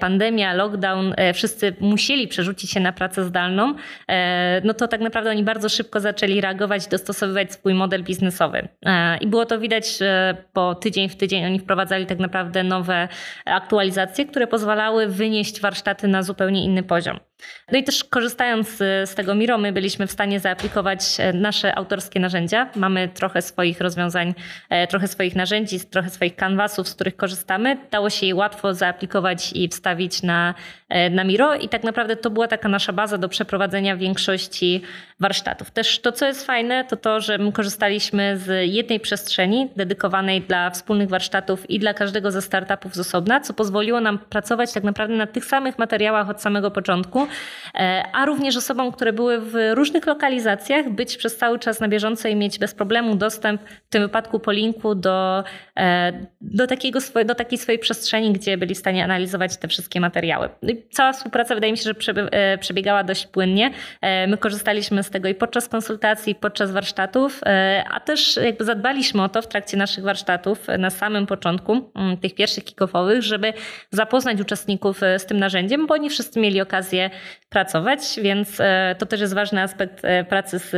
[0.00, 3.74] pandemia, lockdown, wszyscy musieli przerzucić się na pracę zdalną,
[4.64, 8.68] no to tak naprawdę oni bardzo szybko zaczęli reagować, dostosowywać swój model biznesowy biznesowy.
[8.86, 13.08] E, I było to widać, że po tydzień w tydzień oni wprowadzali tak naprawdę nowe
[13.44, 17.20] aktualizacje, które pozwalały wynieść warsztaty na zupełnie inny poziom.
[17.72, 18.68] No i też korzystając
[19.04, 22.70] z tego Miro, my byliśmy w stanie zaaplikować e, nasze autorskie narzędzia.
[22.76, 24.34] Mamy trochę swoich rozwiązań,
[24.70, 27.76] e, trochę swoich narzędzi, trochę swoich kanwasów, z których korzystamy.
[27.90, 30.54] Dało się je łatwo zaaplikować i wstawić na,
[31.10, 34.82] na Miro i tak naprawdę to była taka nasza baza do przeprowadzenia większości
[35.20, 35.70] warsztatów.
[35.70, 40.70] Też to, co jest fajne, to to, że my korzystaliśmy z jednej przestrzeni dedykowanej dla
[40.70, 45.16] wspólnych warsztatów i dla każdego ze startupów z osobna, co pozwoliło nam pracować tak naprawdę
[45.16, 47.26] na tych samych materiałach od samego początku,
[47.74, 52.28] e, a również osobom, które były w różnych lokalizacjach, być przez cały czas na bieżąco
[52.28, 55.44] i mieć bez problemu dostęp, w tym wypadku po linku, do,
[55.76, 60.48] e, do, takiego do takiej swojej przestrzeni, gdzie byli w stanie analizować te wszystkie materiały.
[60.90, 63.70] Cała współpraca wydaje mi się, że e, przebiegała dość płynnie.
[64.28, 67.40] My korzystaliśmy z tego i podczas konsultacji, i podczas warsztatów,
[67.90, 72.34] a też jakby zadbaliśmy o to w trakcie naszych warsztatów na samym początku, mm, tych
[72.34, 73.52] pierwszych kick-offowych, żeby
[73.90, 77.10] zapoznać uczestników e, z tym narzędziem, bo nie wszyscy mieli okazję
[77.48, 80.70] pracować, więc e, to też jest ważny aspekt e, pracy z,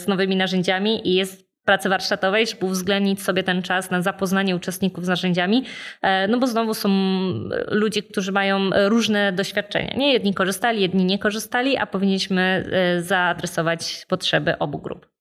[0.00, 5.04] z nowymi narzędziami i jest pracy warsztatowej, żeby uwzględnić sobie ten czas na zapoznanie uczestników
[5.04, 5.64] z narzędziami,
[6.28, 6.88] no bo znowu są
[7.68, 9.94] ludzie, którzy mają różne doświadczenia.
[9.96, 15.15] Nie jedni korzystali, jedni nie korzystali, a powinniśmy zaadresować potrzeby obu grup.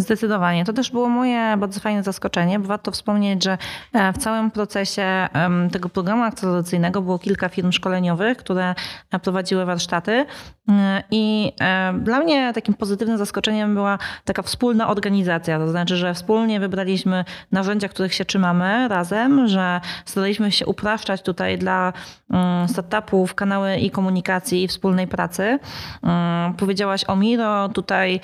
[0.00, 0.64] Zdecydowanie.
[0.64, 2.58] To też było moje bardzo fajne zaskoczenie.
[2.58, 3.58] Warto wspomnieć, że
[3.92, 5.28] e, w całym procesie
[5.72, 8.74] tego programu akceleracyjnego było kilka firm szkoleniowych, które
[9.10, 10.26] e, prowadziły warsztaty.
[10.68, 11.52] E, I
[12.00, 15.58] dla mnie takim pozytywnym zaskoczeniem była taka wspólna organizacja.
[15.58, 21.58] To znaczy, że wspólnie wybraliśmy narzędzia, których się trzymamy razem, że staraliśmy się upraszczać tutaj
[21.58, 21.92] dla
[22.30, 25.58] mm, startupów kanały i komunikacji i wspólnej pracy.
[26.02, 27.68] Mm, powiedziałaś o Miro.
[27.68, 28.20] Tutaj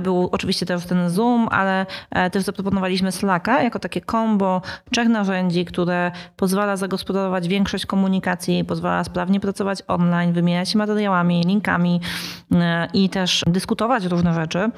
[0.00, 5.64] był oczywiście też ten Zoom, ale e, też zaproponowaliśmy Slacka jako takie kombo trzech narzędzi,
[5.64, 12.00] które pozwala zagospodarować większość komunikacji, pozwala sprawnie pracować online, wymieniać się materiałami, linkami
[12.52, 14.70] e, i też dyskutować różne rzeczy.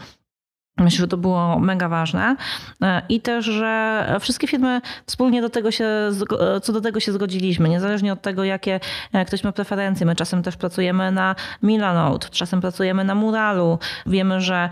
[0.78, 2.36] Myślę, że to było mega ważne.
[2.82, 7.12] E, I też, że wszystkie firmy wspólnie do tego się, e, co do tego się
[7.12, 8.80] zgodziliśmy, niezależnie od tego, jakie
[9.12, 10.06] e, ktoś ma preferencje.
[10.06, 13.78] My czasem też pracujemy na Milanote, czasem pracujemy na Muralu.
[14.06, 14.68] Wiemy, że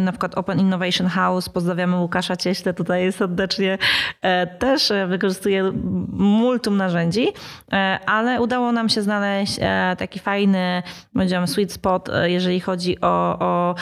[0.00, 3.78] na przykład Open Innovation House, pozdrawiamy Łukasza Cieśle tutaj serdecznie,
[4.58, 5.72] też wykorzystuje
[6.12, 7.28] multum narzędzi,
[8.06, 9.58] ale udało nam się znaleźć
[9.98, 13.74] taki fajny, powiedziałam, sweet spot, jeżeli chodzi o, o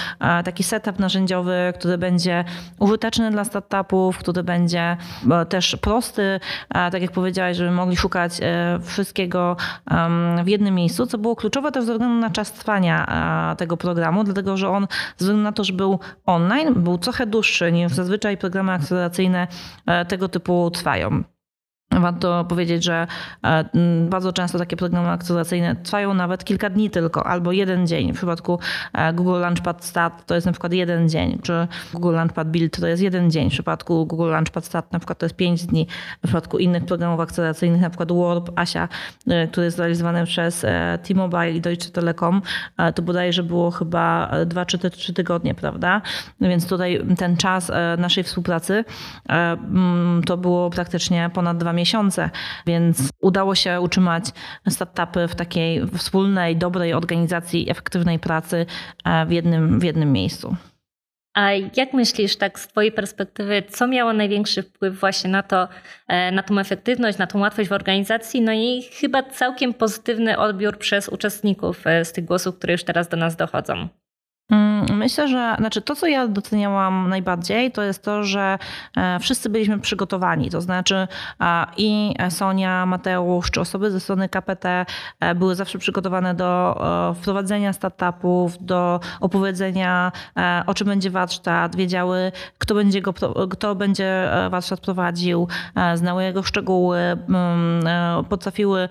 [0.44, 2.44] taki setup narzędziowy, który będzie
[2.78, 4.96] użyteczny dla startupów, który będzie
[5.30, 9.56] e, też prosty, tak jak powiedziałaś, żeby mogli szukać e, wszystkiego
[10.44, 13.06] w jednym miejscu, co było kluczowe też ze względu na czas trwania
[13.58, 17.72] tego programu, dlatego że on ze względu na to, że był online, był trochę dłuższy
[17.72, 19.46] niż zazwyczaj programy akceleracyjne
[19.86, 21.35] e, tego typu trwają.
[22.00, 23.06] Warto powiedzieć, że
[23.44, 23.64] e,
[24.08, 28.12] bardzo często takie programy akceleracyjne trwają nawet kilka dni tylko, albo jeden dzień.
[28.12, 28.58] W przypadku
[28.92, 32.86] e, Google Launchpad Start to jest na przykład jeden dzień, czy Google Launchpad Build to
[32.86, 33.50] jest jeden dzień.
[33.50, 35.86] W przypadku Google Launchpad Start na przykład to jest pięć dni.
[36.18, 38.88] W przypadku innych programów akceleracyjnych, na przykład Warp, Asia,
[39.28, 40.66] e, który jest realizowany przez
[41.02, 42.42] T-Mobile i Deutsche Telekom,
[42.94, 46.02] to bodajże było chyba dwa czy trzy tygodnie, prawda?
[46.40, 48.84] Więc tutaj ten czas naszej współpracy
[50.26, 51.85] to było praktycznie ponad dwa miesiące,
[52.66, 54.24] więc udało się utrzymać
[54.68, 58.66] startupy w takiej wspólnej, dobrej organizacji, efektywnej pracy
[59.04, 60.56] e, w jednym, w jednym miejscu.
[61.36, 65.68] A jak myślisz, tak z Twojej perspektywy, co miało największy wpływ właśnie na to,
[66.08, 70.78] e, na tą efektywność, na tą łatwość w organizacji, no i chyba całkiem pozytywny odbiór
[70.78, 73.88] przez uczestników e, z tych głosów, które już teraz do nas dochodzą?
[74.92, 78.58] Myślę, że znaczy to, co ja doceniałam najbardziej, to jest to, że
[78.96, 80.50] e, wszyscy byliśmy przygotowani.
[80.50, 81.08] To znaczy
[81.76, 84.86] i Sonia, Mateusz, czy osoby ze strony KPT
[85.20, 86.80] e, były zawsze przygotowane do
[87.14, 93.14] wprowadzenia startupów, do opowiedzenia, e, o czym będzie warsztat, wiedziały, kto będzie, go,
[93.50, 95.48] kto będzie warsztat prowadził,
[95.94, 98.88] znały jego szczegóły, mm, potrafiły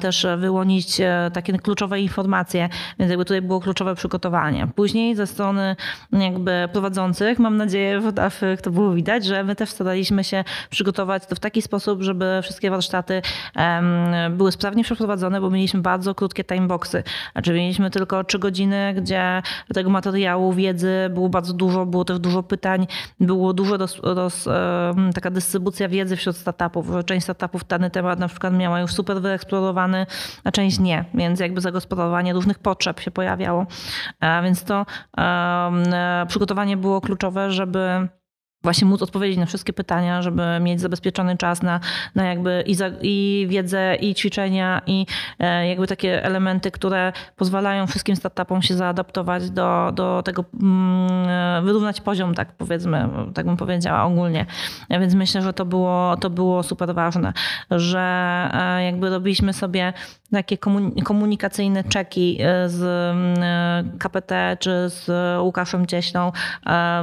[0.00, 1.00] też wyłonić
[1.32, 4.66] takie kluczowe informacje, więc jakby tutaj było kluczowe przygotowanie.
[4.74, 5.76] Później ze strony
[6.12, 8.12] jakby prowadzących, mam nadzieję, że
[8.56, 12.70] to było widać, że my też staraliśmy się przygotować to w taki sposób, żeby wszystkie
[12.70, 13.22] warsztaty
[14.30, 17.02] były sprawnie przeprowadzone, bo mieliśmy bardzo krótkie timeboxy.
[17.32, 19.42] Znaczy mieliśmy tylko trzy godziny, gdzie
[19.74, 22.86] tego materiału, wiedzy było bardzo dużo, było też dużo pytań,
[23.20, 24.48] było dużo dos, dos,
[25.14, 26.86] taka dystrybucja wiedzy wśród startupów.
[27.06, 30.06] Część startupów dany temat na przykład miała już super wyeksplorowany,
[30.44, 33.66] a część nie, więc jakby zagospodarowanie różnych potrzeb się pojawiało.
[34.42, 34.86] Więc to
[36.28, 38.08] przygotowanie było kluczowe, żeby
[38.64, 41.80] właśnie móc odpowiedzieć na wszystkie pytania, żeby mieć zabezpieczony czas na,
[42.14, 45.06] na jakby i, za, i wiedzę, i ćwiczenia, i
[45.38, 52.00] e, jakby takie elementy, które pozwalają wszystkim startupom się zaadaptować do, do tego, mm, wyrównać
[52.00, 54.46] poziom, tak powiedzmy, tak bym powiedziała ogólnie.
[54.90, 57.32] Więc myślę, że to było, to było super ważne,
[57.70, 58.00] że
[58.52, 59.92] e, jakby robiliśmy sobie
[60.34, 60.58] takie
[61.04, 62.84] komunikacyjne czeki e, z
[63.98, 66.32] KPT czy z Łukaszem Cieśną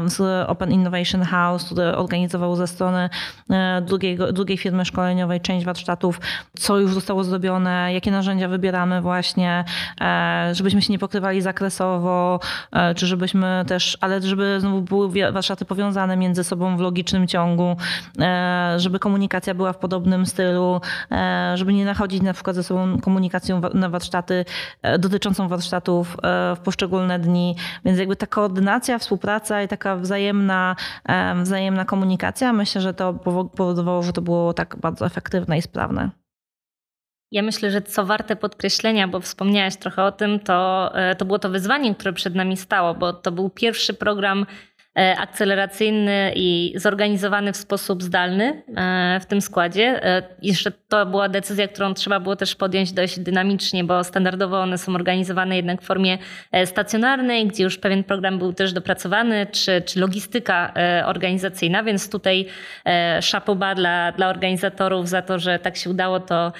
[0.05, 3.09] z Open Innovation House, który organizował ze strony
[3.49, 6.19] e, drugiego, drugiej firmy szkoleniowej część warsztatów,
[6.57, 9.63] co już zostało zrobione, jakie narzędzia wybieramy właśnie,
[10.01, 12.39] e, żebyśmy się nie pokrywali zakresowo,
[12.71, 17.75] e, czy żebyśmy też, ale żeby znowu były warsztaty powiązane między sobą w logicznym ciągu,
[18.77, 20.81] żeby komunikacja była w podobnym stylu,
[21.55, 24.45] żeby nie nachodzić na przykład ze sobą komunikacją na warsztaty
[24.99, 26.17] dotyczącą warsztatów
[26.55, 27.55] w poszczególne dni,
[27.85, 30.75] więc jakby ta koordynacja, współpraca i taka wzajemna
[31.43, 32.53] wzajemna komunikacja.
[32.53, 33.13] Myślę, że to
[33.55, 36.09] powodowało, że to było tak bardzo efektywne i sprawne.
[37.31, 41.39] Ja myślę, że co warte podkreślenia, bo wspomniałaś trochę o tym, to, e, to było
[41.39, 47.53] to wyzwanie, które przed nami stało, bo to był pierwszy program E, akceleracyjny i zorganizowany
[47.53, 50.05] w sposób zdalny e, w tym składzie.
[50.05, 54.77] E, jeszcze to była decyzja, którą trzeba było też podjąć dość dynamicznie, bo standardowo one
[54.77, 56.17] są organizowane jednak w formie
[56.65, 60.73] stacjonarnej, gdzie już pewien program był też dopracowany, czy, czy logistyka
[61.05, 62.45] organizacyjna, więc tutaj
[63.21, 66.53] szapoba dla, dla organizatorów za to, że tak się udało to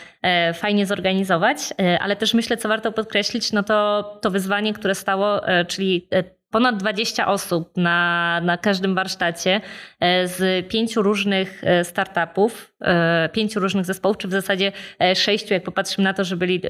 [0.53, 1.57] fajnie zorganizować,
[1.99, 6.07] ale też myślę, co warto podkreślić, no to to wyzwanie, które stało, czyli
[6.51, 9.61] ponad 20 osób na, na każdym warsztacie
[9.99, 14.71] e, z pięciu różnych e, startupów, e, pięciu różnych zespołów, czy w zasadzie
[15.15, 16.61] sześciu, jak popatrzymy na to, że byli,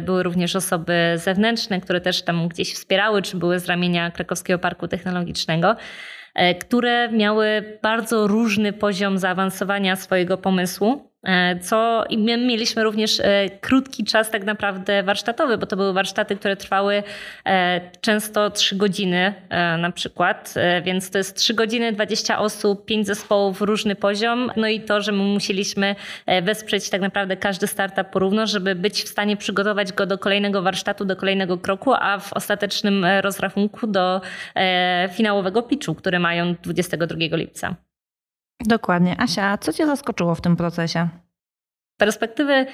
[0.00, 4.88] były również osoby zewnętrzne, które też tam gdzieś wspierały, czy były z ramienia Krakowskiego Parku
[4.88, 5.76] Technologicznego
[6.60, 11.12] które miały bardzo różny poziom zaawansowania swojego pomysłu.
[11.26, 15.92] E, co i my mieliśmy również e, krótki czas tak naprawdę warsztatowy, bo to były
[15.92, 17.02] warsztaty, które trwały
[17.46, 19.34] e, często 3 godziny
[19.78, 24.80] na przykład, więc to jest 3 godziny, 20 osób, 5 zespołów, różny poziom, no i
[24.80, 25.94] to, że my musieliśmy
[26.42, 31.04] wesprzeć tak naprawdę każdy startup porówno, żeby być w stanie przygotować go do kolejnego warsztatu,
[31.04, 34.20] do kolejnego kroku, a w ostatecznym rozrachunku do
[35.12, 37.85] finałowego pitchu, który mają 22 lipca.
[38.64, 39.16] Dokładnie.
[39.20, 41.08] Asia, co Cię zaskoczyło w tym procesie?
[41.94, 42.66] Z perspektywy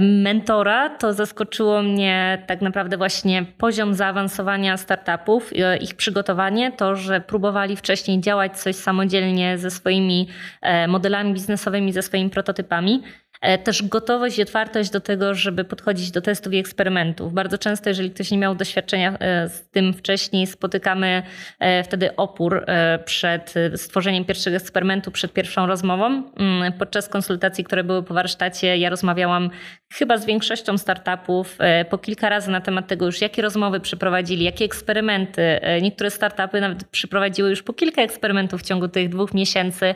[0.00, 7.20] mentora to zaskoczyło mnie tak naprawdę właśnie poziom zaawansowania startupów, e, ich przygotowanie, to, że
[7.20, 10.28] próbowali wcześniej działać coś samodzielnie ze swoimi
[10.62, 13.02] e, modelami biznesowymi, ze swoimi prototypami.
[13.40, 17.32] E, też gotowość i otwartość do tego, żeby podchodzić do testów i eksperymentów.
[17.32, 21.22] Bardzo często, jeżeli ktoś nie miał doświadczenia e, z tym wcześniej, spotykamy
[21.58, 22.64] e, wtedy opór
[23.04, 26.06] przed stworzeniem pierwszych eksperymentów, przed pierwszą rozmową.
[26.06, 29.50] Mm, podczas konsultacji, które były po warsztacie, ja rozmawiałam
[29.92, 31.58] chyba z większością startupów
[31.90, 35.60] po kilka razy na temat tego już, jakie rozmowy przeprowadzili, jakie eksperymenty.
[35.82, 39.94] Niektóre startupy nawet przeprowadziły już po kilka eksperymentów w ciągu tych dwóch miesięcy,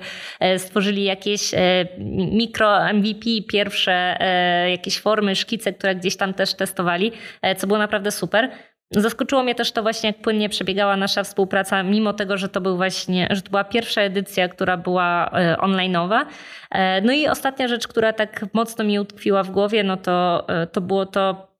[0.58, 1.50] stworzyli jakieś
[2.32, 7.78] mikro MVP, pierwsze e, jakieś formy, szkice, które gdzieś tam też testowali, e, co było
[7.78, 8.50] naprawdę super.
[8.90, 12.76] Zaskoczyło mnie też to właśnie, jak płynnie przebiegała nasza współpraca, mimo tego, że to był
[12.76, 16.24] właśnie, że to była pierwsza edycja, która była e, online'owa.
[17.02, 21.06] No i ostatnia rzecz, która tak mocno mi utkwiła w głowie, no to, to było
[21.06, 21.51] to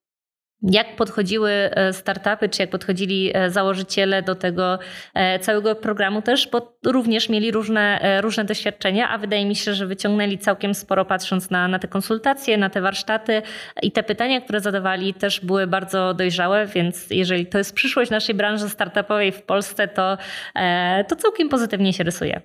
[0.62, 4.79] jak podchodziły e, startupy, czy jak podchodzili e, założyciele do tego
[5.14, 9.87] e, całego programu też, bo również mieli różne, różne doświadczenia, a wydaje mi się, że
[9.87, 13.42] wyciągnęli całkiem sporo patrząc na, na te konsultacje, na te warsztaty
[13.83, 18.35] i te pytania, które zadawali też były bardzo dojrzałe, więc jeżeli to jest przyszłość naszej
[18.35, 20.18] branży startupowej w Polsce, to,
[21.09, 22.40] to całkiem pozytywnie się rysuje.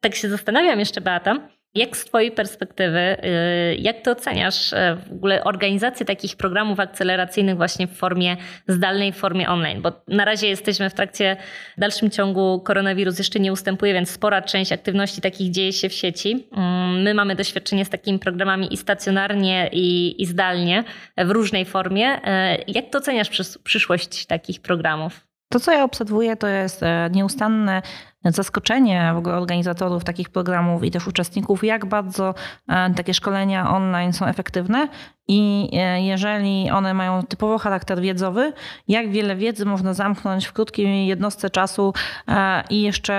[0.00, 4.76] Tak się zastanawiam jeszcze, Beata, jak z Twojej perspektywy, y, jak Ty oceniasz y,
[5.08, 8.36] w ogóle organizację takich programów akceleracyjnych właśnie w formie
[8.68, 9.82] zdalnej, w formie online?
[9.82, 11.36] Bo na razie jesteśmy w trakcie,
[11.76, 15.92] w dalszym ciągu koronawirus jeszcze nie ustępuje, więc spora część aktywności takich dzieje się w
[15.92, 16.48] sieci.
[16.52, 20.84] Mm, my mamy doświadczenie z takimi programami i stacjonarnie, i, i zdalnie,
[21.18, 22.16] w różnej formie.
[22.16, 23.30] Y, jak to oceniasz
[23.64, 25.26] przyszłość takich programów?
[25.48, 27.82] To, co ja obserwuję, to jest e, nieustanne
[28.24, 32.34] zaskoczenie w ogóle organizatorów takich programów i też uczestników, jak bardzo
[32.68, 34.88] e, takie szkolenia online są efektywne
[35.28, 38.52] i e, jeżeli one mają typowo charakter wiedzowy,
[38.88, 41.92] jak wiele wiedzy można zamknąć w krótkiej jednostce czasu
[42.28, 43.16] e, i jeszcze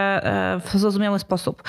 [0.65, 1.63] w zrozumiały sposób.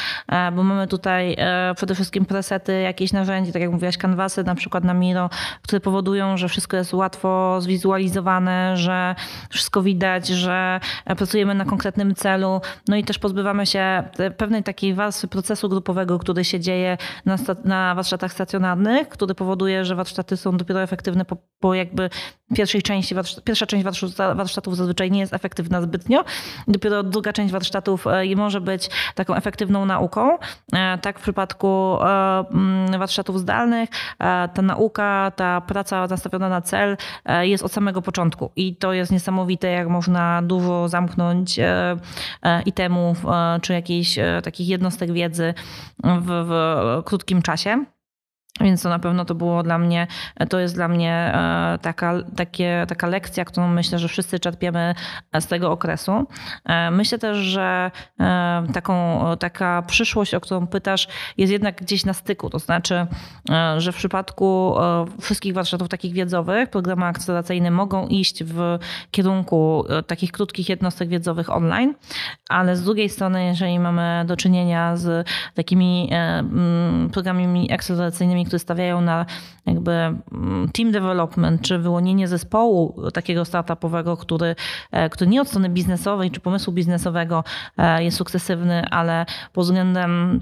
[0.52, 1.36] Bo mamy tutaj
[1.76, 5.30] przede wszystkim presety, jakieś narzędzie, tak jak mówiłaś, kanwasy na przykład na Miro,
[5.62, 9.14] które powodują, że wszystko jest łatwo zwizualizowane, że
[9.50, 12.60] wszystko widać, że pracujemy na konkretnym celu.
[12.88, 14.02] No i też pozbywamy się
[14.36, 19.94] pewnej takiej warstwy procesu grupowego, który się dzieje na, na warsztatach stacjonarnych, który powoduje, że
[19.94, 22.10] warsztaty są dopiero efektywne po, po jakby
[22.54, 23.84] pierwszej części, pierwsza część
[24.34, 26.24] warsztatów zazwyczaj nie jest efektywna zbytnio.
[26.68, 30.38] Dopiero druga część warsztatów e, może być taką efektywną nauką.
[30.72, 33.88] E, tak w przypadku e, mm, warsztatów zdalnych
[34.54, 36.96] ta nauka, ta praca nastawiona na cel
[37.40, 41.60] jest od samego początku i to jest niesamowite, jak można dużo zamknąć
[42.66, 43.24] itemów
[43.62, 45.54] czy jakichś takich jednostek wiedzy
[46.04, 47.84] w, w krótkim czasie.
[48.60, 50.06] Więc to na pewno to było dla mnie,
[50.48, 54.94] to jest dla mnie e, taka, takie, taka lekcja, którą myślę, że wszyscy czerpiemy
[55.40, 56.26] z tego okresu.
[56.64, 57.90] E, myślę też, że
[58.20, 62.50] e, taką, taka przyszłość, o którą pytasz, jest jednak gdzieś na styku.
[62.50, 63.06] To znaczy,
[63.76, 64.74] że w przypadku
[65.20, 68.78] wszystkich warsztatów takich wiedzowych, programy akceleracyjne mogą iść w
[69.10, 71.94] kierunku takich krótkich jednostek wiedzowych online,
[72.48, 76.10] ale z drugiej strony, jeżeli mamy do czynienia z takimi
[77.12, 79.26] programami akceleracyjnymi, którzy stawiają na
[79.66, 84.54] jakby mm, team development, czy wyłonienie zespołu takiego startupowego, który,
[85.10, 87.44] który nie od strony biznesowej czy pomysłu biznesowego
[87.98, 90.40] jest sukcesywny, ale pod względem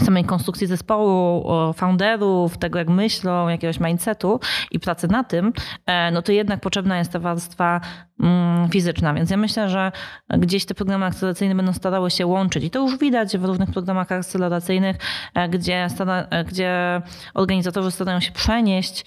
[0.00, 5.52] samej konstrukcji zespołu, founderów, tego jak myślą, jakiegoś mindsetu i pracy na tym,
[5.86, 7.80] e, no to jednak potrzebna jest ta warstwa
[8.20, 9.14] mm, fizyczna.
[9.14, 9.92] Więc ja myślę, że
[10.38, 12.64] gdzieś te programy akceleracyjne będą starały się łączyć.
[12.64, 14.96] I to już widać w różnych programach akceleracyjnych,
[15.34, 15.88] e, gdzie,
[16.30, 17.02] e, gdzie
[17.34, 19.04] organizatorzy starają się przenieść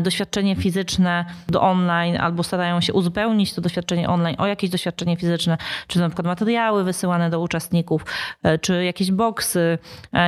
[0.00, 5.58] doświadczenie fizyczne do online albo starają się uzupełnić to doświadczenie online o jakieś doświadczenie fizyczne,
[5.86, 8.04] czy na przykład materiały wysyłane do uczestników,
[8.60, 9.78] czy jakieś boksy,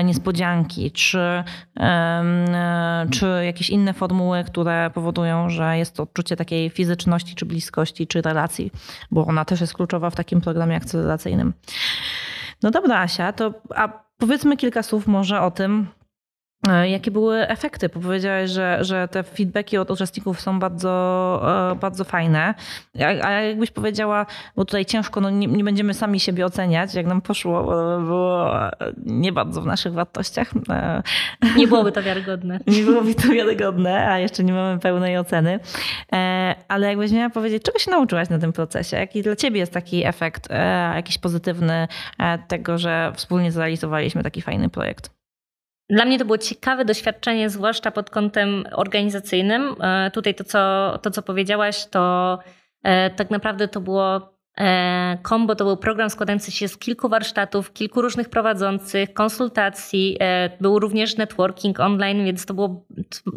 [0.02, 1.44] niespodzianki, czy,
[3.10, 8.22] czy jakieś inne formuły, które powodują, że jest to odczucie takiej fizyczności, czy bliskości, czy
[8.22, 8.70] relacji,
[9.10, 11.52] bo ona też jest kluczowa w takim programie akceleracyjnym.
[12.62, 13.88] No dobra, Asia, to a
[14.18, 16.03] powiedzmy kilka słów może o tym, E,
[16.72, 17.88] jakie były efekty?
[17.88, 22.54] Powiedziałeś, że, że te feedbacki od uczestników są bardzo, e, bardzo fajne.
[23.22, 27.20] A, jakbyś powiedziała, bo tutaj ciężko, no nie, nie, będziemy sami siebie oceniać, jak nam
[27.20, 28.50] poszło, bo było
[29.06, 30.52] nie bardzo w naszych wartościach.
[30.70, 31.02] E,
[31.56, 32.60] nie byłoby to wiarygodne.
[32.66, 35.60] Nie byłoby to wiarygodne, a jeszcze nie mamy pełnej oceny.
[36.68, 38.96] Ale jakbyś miała powiedzieć, czego się nauczyłaś na tym procesie?
[38.96, 40.48] Jaki dla ciebie jest taki efekt,
[40.94, 41.88] jakiś pozytywny
[42.48, 45.23] tego, że wspólnie zrealizowaliśmy taki fajny projekt?
[45.90, 49.76] Dla mnie to było ciekawe doświadczenie, zwłaszcza pod kątem organizacyjnym.
[49.80, 52.38] E, tutaj to, co, to, co powiedziałaś, to
[52.82, 54.33] e, tak naprawdę to było
[55.28, 60.16] Combo e, to był program składający się z kilku warsztatów, kilku różnych prowadzących, konsultacji.
[60.20, 62.84] E, był również networking online, więc to, było,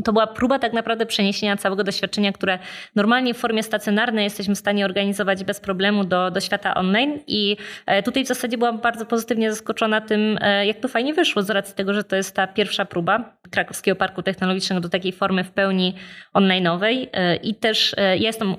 [0.03, 2.59] to była próba tak naprawdę przeniesienia całego doświadczenia, które
[2.95, 7.19] normalnie w formie stacjonarnej jesteśmy w stanie organizować bez problemu do, do świata online.
[7.27, 11.49] I e, tutaj w zasadzie byłam bardzo pozytywnie zaskoczona tym, jak to fajnie wyszło, z
[11.49, 15.51] racji tego, że to jest ta pierwsza próba Krakowskiego Parku Technologicznego do takiej formy w
[15.51, 15.93] pełni
[16.33, 17.07] online'owej.
[17.43, 18.55] I też ja jestem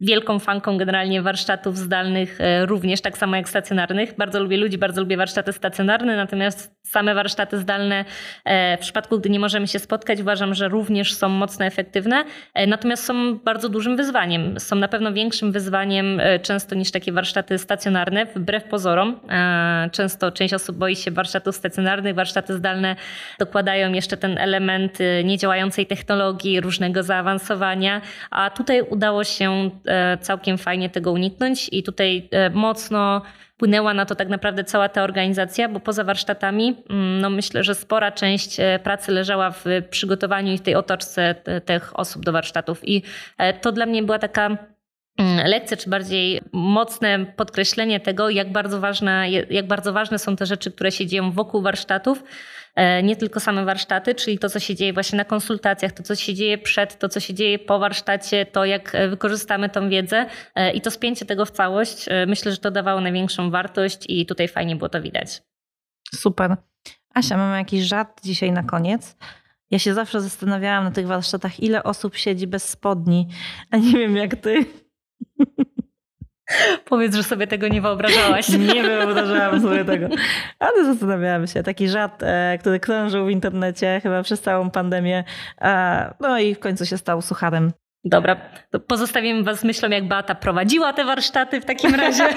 [0.00, 4.16] wielką fanką generalnie warsztatów zdalnych, e, również tak samo jak stacjonarnych.
[4.16, 8.04] Bardzo lubię ludzi, bardzo lubię warsztaty stacjonarne, natomiast same warsztaty zdalne
[8.44, 12.66] e, w przypadku, gdy nie możemy się spotkać, uważam, że również są mocno efektywne, e,
[12.66, 14.60] natomiast są bardzo dużym wyzwaniem.
[14.60, 19.20] Są na pewno większym wyzwaniem często niż takie warsztaty stacjonarne, wbrew pozorom.
[19.92, 22.96] Często część osób boi się warsztatów stacjonarnych, warsztaty zdalne
[23.38, 28.00] dokładają jeszcze ten element niedziałającej technologii, różnego zaawansowania,
[28.30, 31.68] a tutaj udało się E, całkiem fajnie tego uniknąć.
[31.72, 33.22] I tutaj e, mocno
[33.54, 37.74] wpłynęła na to tak naprawdę cała ta organizacja, bo poza warsztatami mm, no myślę, że
[37.74, 41.34] spora część e, pracy leżała w przygotowaniu i w tej otoczce
[41.64, 42.88] tych osób do warsztatów.
[42.88, 43.02] I
[43.60, 44.73] to dla mnie była taka
[45.18, 50.46] mm, lekcja, czy bardziej mocne podkreślenie tego, jak bardzo, ważne, jak bardzo ważne są te
[50.46, 52.22] rzeczy, które się dzieją wokół warsztatów,
[52.74, 56.14] E, nie tylko same warsztaty, czyli to, co się dzieje właśnie na konsultacjach, to, co
[56.14, 60.26] się dzieje przed, to, co się dzieje po warsztacie, to, jak e, wykorzystamy tą wiedzę
[60.54, 64.48] e, i to spięcie tego w całość, myślę, że to dawało największą wartość i tutaj
[64.48, 65.42] fajnie było to widać.
[66.14, 66.56] Super.
[67.14, 69.16] Asia, mamy jakiś żart dzisiaj na koniec.
[69.70, 73.28] Ja się zawsze zastanawiałam na tych warsztatach, ile osób siedzi bez spodni,
[73.70, 74.66] a nie wiem jak ty.
[76.84, 78.48] Powiedz, że sobie tego nie wyobrażałaś.
[78.74, 80.08] nie wyobrażałam sobie tego.
[80.58, 81.62] Ale zastanawiałam się.
[81.62, 85.24] Taki żart, e, który krążył w internecie chyba przez całą pandemię.
[86.20, 87.72] No i w końcu się stał sucharem.
[88.04, 88.36] Dobra,
[88.70, 92.24] to pozostawimy Was z myślą, jak Beata prowadziła te warsztaty w takim razie.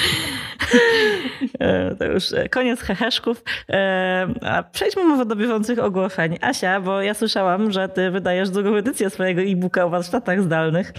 [1.60, 3.42] E, to już e, koniec heheszków.
[3.68, 6.38] E, a przejdźmy może do bieżących ogłoszeń.
[6.40, 10.92] Asia, bo ja słyszałam, że ty wydajesz drugą edycję swojego e-booka o warsztatach zdalnych.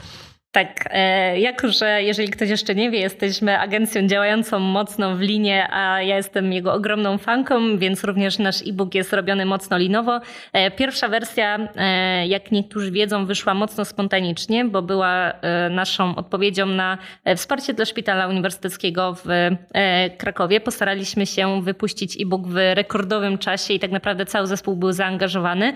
[0.52, 5.68] Tak, e, jako że jeżeli ktoś jeszcze nie wie, jesteśmy agencją działającą mocno w linie,
[5.72, 10.20] a ja jestem jego ogromną fanką, więc również nasz e-book jest robiony mocno linowo.
[10.54, 15.34] E, pierwsza wersja, e, jak niektórzy wiedzą, wyszła mocno spontanicznie, bo była
[15.70, 16.98] naszą odpowiedzią na
[17.36, 19.50] wsparcie dla Szpitala Uniwersyteckiego w
[20.18, 20.60] Krakowie.
[20.60, 25.74] Postaraliśmy się wypuścić e-book w rekordowym czasie i tak naprawdę cały zespół był zaangażowany.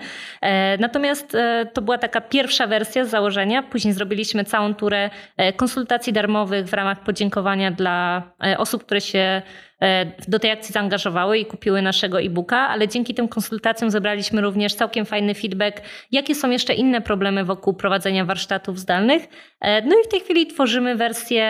[0.78, 1.36] Natomiast
[1.72, 3.62] to była taka pierwsza wersja z założenia.
[3.62, 9.00] Później zrobiliśmy całą całą turę e, konsultacji darmowych w ramach podziękowania dla e, osób, które
[9.00, 9.42] się
[9.80, 14.74] e, do tej akcji zaangażowały i kupiły naszego e-booka, ale dzięki tym konsultacjom zebraliśmy również
[14.74, 19.28] całkiem fajny feedback, jakie są jeszcze inne problemy wokół prowadzenia warsztatów zdalnych.
[19.62, 21.46] No i w tej chwili tworzymy wersję,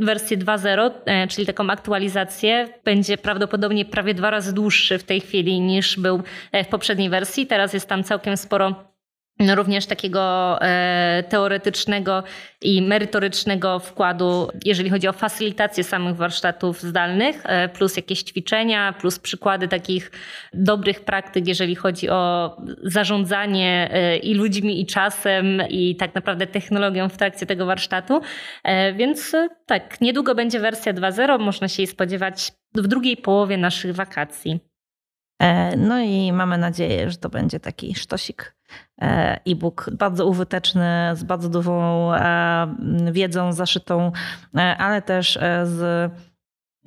[0.00, 0.90] wersję 2.0,
[1.28, 2.68] czyli taką aktualizację.
[2.84, 6.22] Będzie prawdopodobnie prawie dwa razy dłuższy w tej chwili niż był
[6.64, 7.46] w poprzedniej wersji.
[7.46, 8.93] Teraz jest tam całkiem sporo
[9.38, 12.22] no również takiego e, teoretycznego
[12.62, 19.18] i merytorycznego wkładu, jeżeli chodzi o facylitację samych warsztatów zdalnych, e, plus jakieś ćwiczenia, plus
[19.18, 20.10] przykłady takich
[20.52, 27.08] dobrych praktyk, jeżeli chodzi o zarządzanie e, i ludźmi, i czasem, i tak naprawdę technologią
[27.08, 28.20] w trakcie tego warsztatu.
[28.96, 34.60] Więc tak, niedługo będzie wersja 2.0, można się jej spodziewać w drugiej połowie naszych wakacji.
[35.76, 38.54] No i mamy nadzieję, że to będzie taki sztosik
[39.46, 42.66] e-book bardzo użyteczny, z bardzo dużą e,
[43.12, 44.12] wiedzą zaszytą,
[44.78, 46.12] ale też z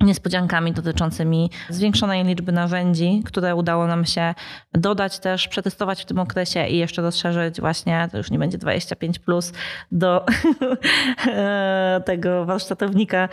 [0.00, 4.34] niespodziankami dotyczącymi zwiększonej liczby narzędzi, które udało nam się
[4.72, 9.18] dodać też, przetestować w tym okresie i jeszcze rozszerzyć właśnie, to już nie będzie 25
[9.18, 9.52] plus
[9.92, 10.26] do
[12.06, 13.28] tego warsztatownika,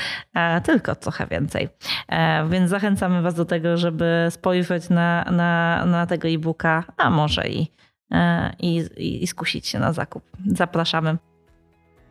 [0.63, 1.69] tylko trochę więcej.
[2.09, 7.47] E, więc zachęcamy Was do tego, żeby spojrzeć na, na, na tego e-booka, a może
[7.47, 7.71] i,
[8.11, 8.83] e, i,
[9.23, 10.23] i skusić się na zakup.
[10.47, 11.17] Zapraszamy.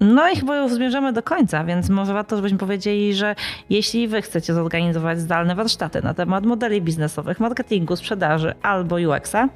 [0.00, 3.34] No i chyba już zmierzamy do końca, więc może warto, żebyśmy powiedzieli, że
[3.70, 9.48] jeśli wy chcecie zorganizować zdalne warsztaty na temat modeli biznesowych, marketingu, sprzedaży albo UX-a,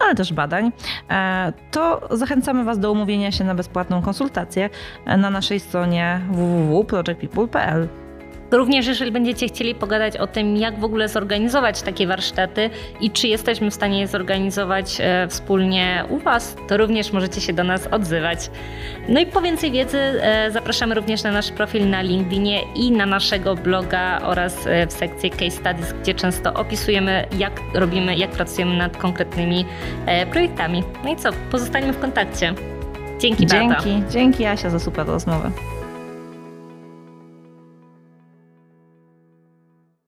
[0.00, 0.72] ale też badań,
[1.10, 4.70] e, to zachęcamy was do umówienia się na bezpłatną konsultację
[5.06, 7.88] na naszej stronie www.projectpeople.pl.
[8.50, 12.70] Również jeżeli będziecie chcieli pogadać o tym, jak w ogóle zorganizować takie warsztaty
[13.00, 17.52] i czy jesteśmy w stanie je zorganizować e, wspólnie u Was, to również możecie się
[17.52, 18.50] do nas odzywać.
[19.08, 23.06] No i po więcej wiedzy e, zapraszamy również na nasz profil na LinkedInie i na
[23.06, 28.76] naszego bloga oraz e, w sekcji Case Studies, gdzie często opisujemy, jak robimy, jak pracujemy
[28.76, 29.64] nad konkretnymi
[30.30, 30.82] projektami.
[31.04, 32.54] No i co, pozostańmy w kontakcie.
[33.18, 35.50] Dzięki, Dzięki, dzięki Asia za super rozmowę.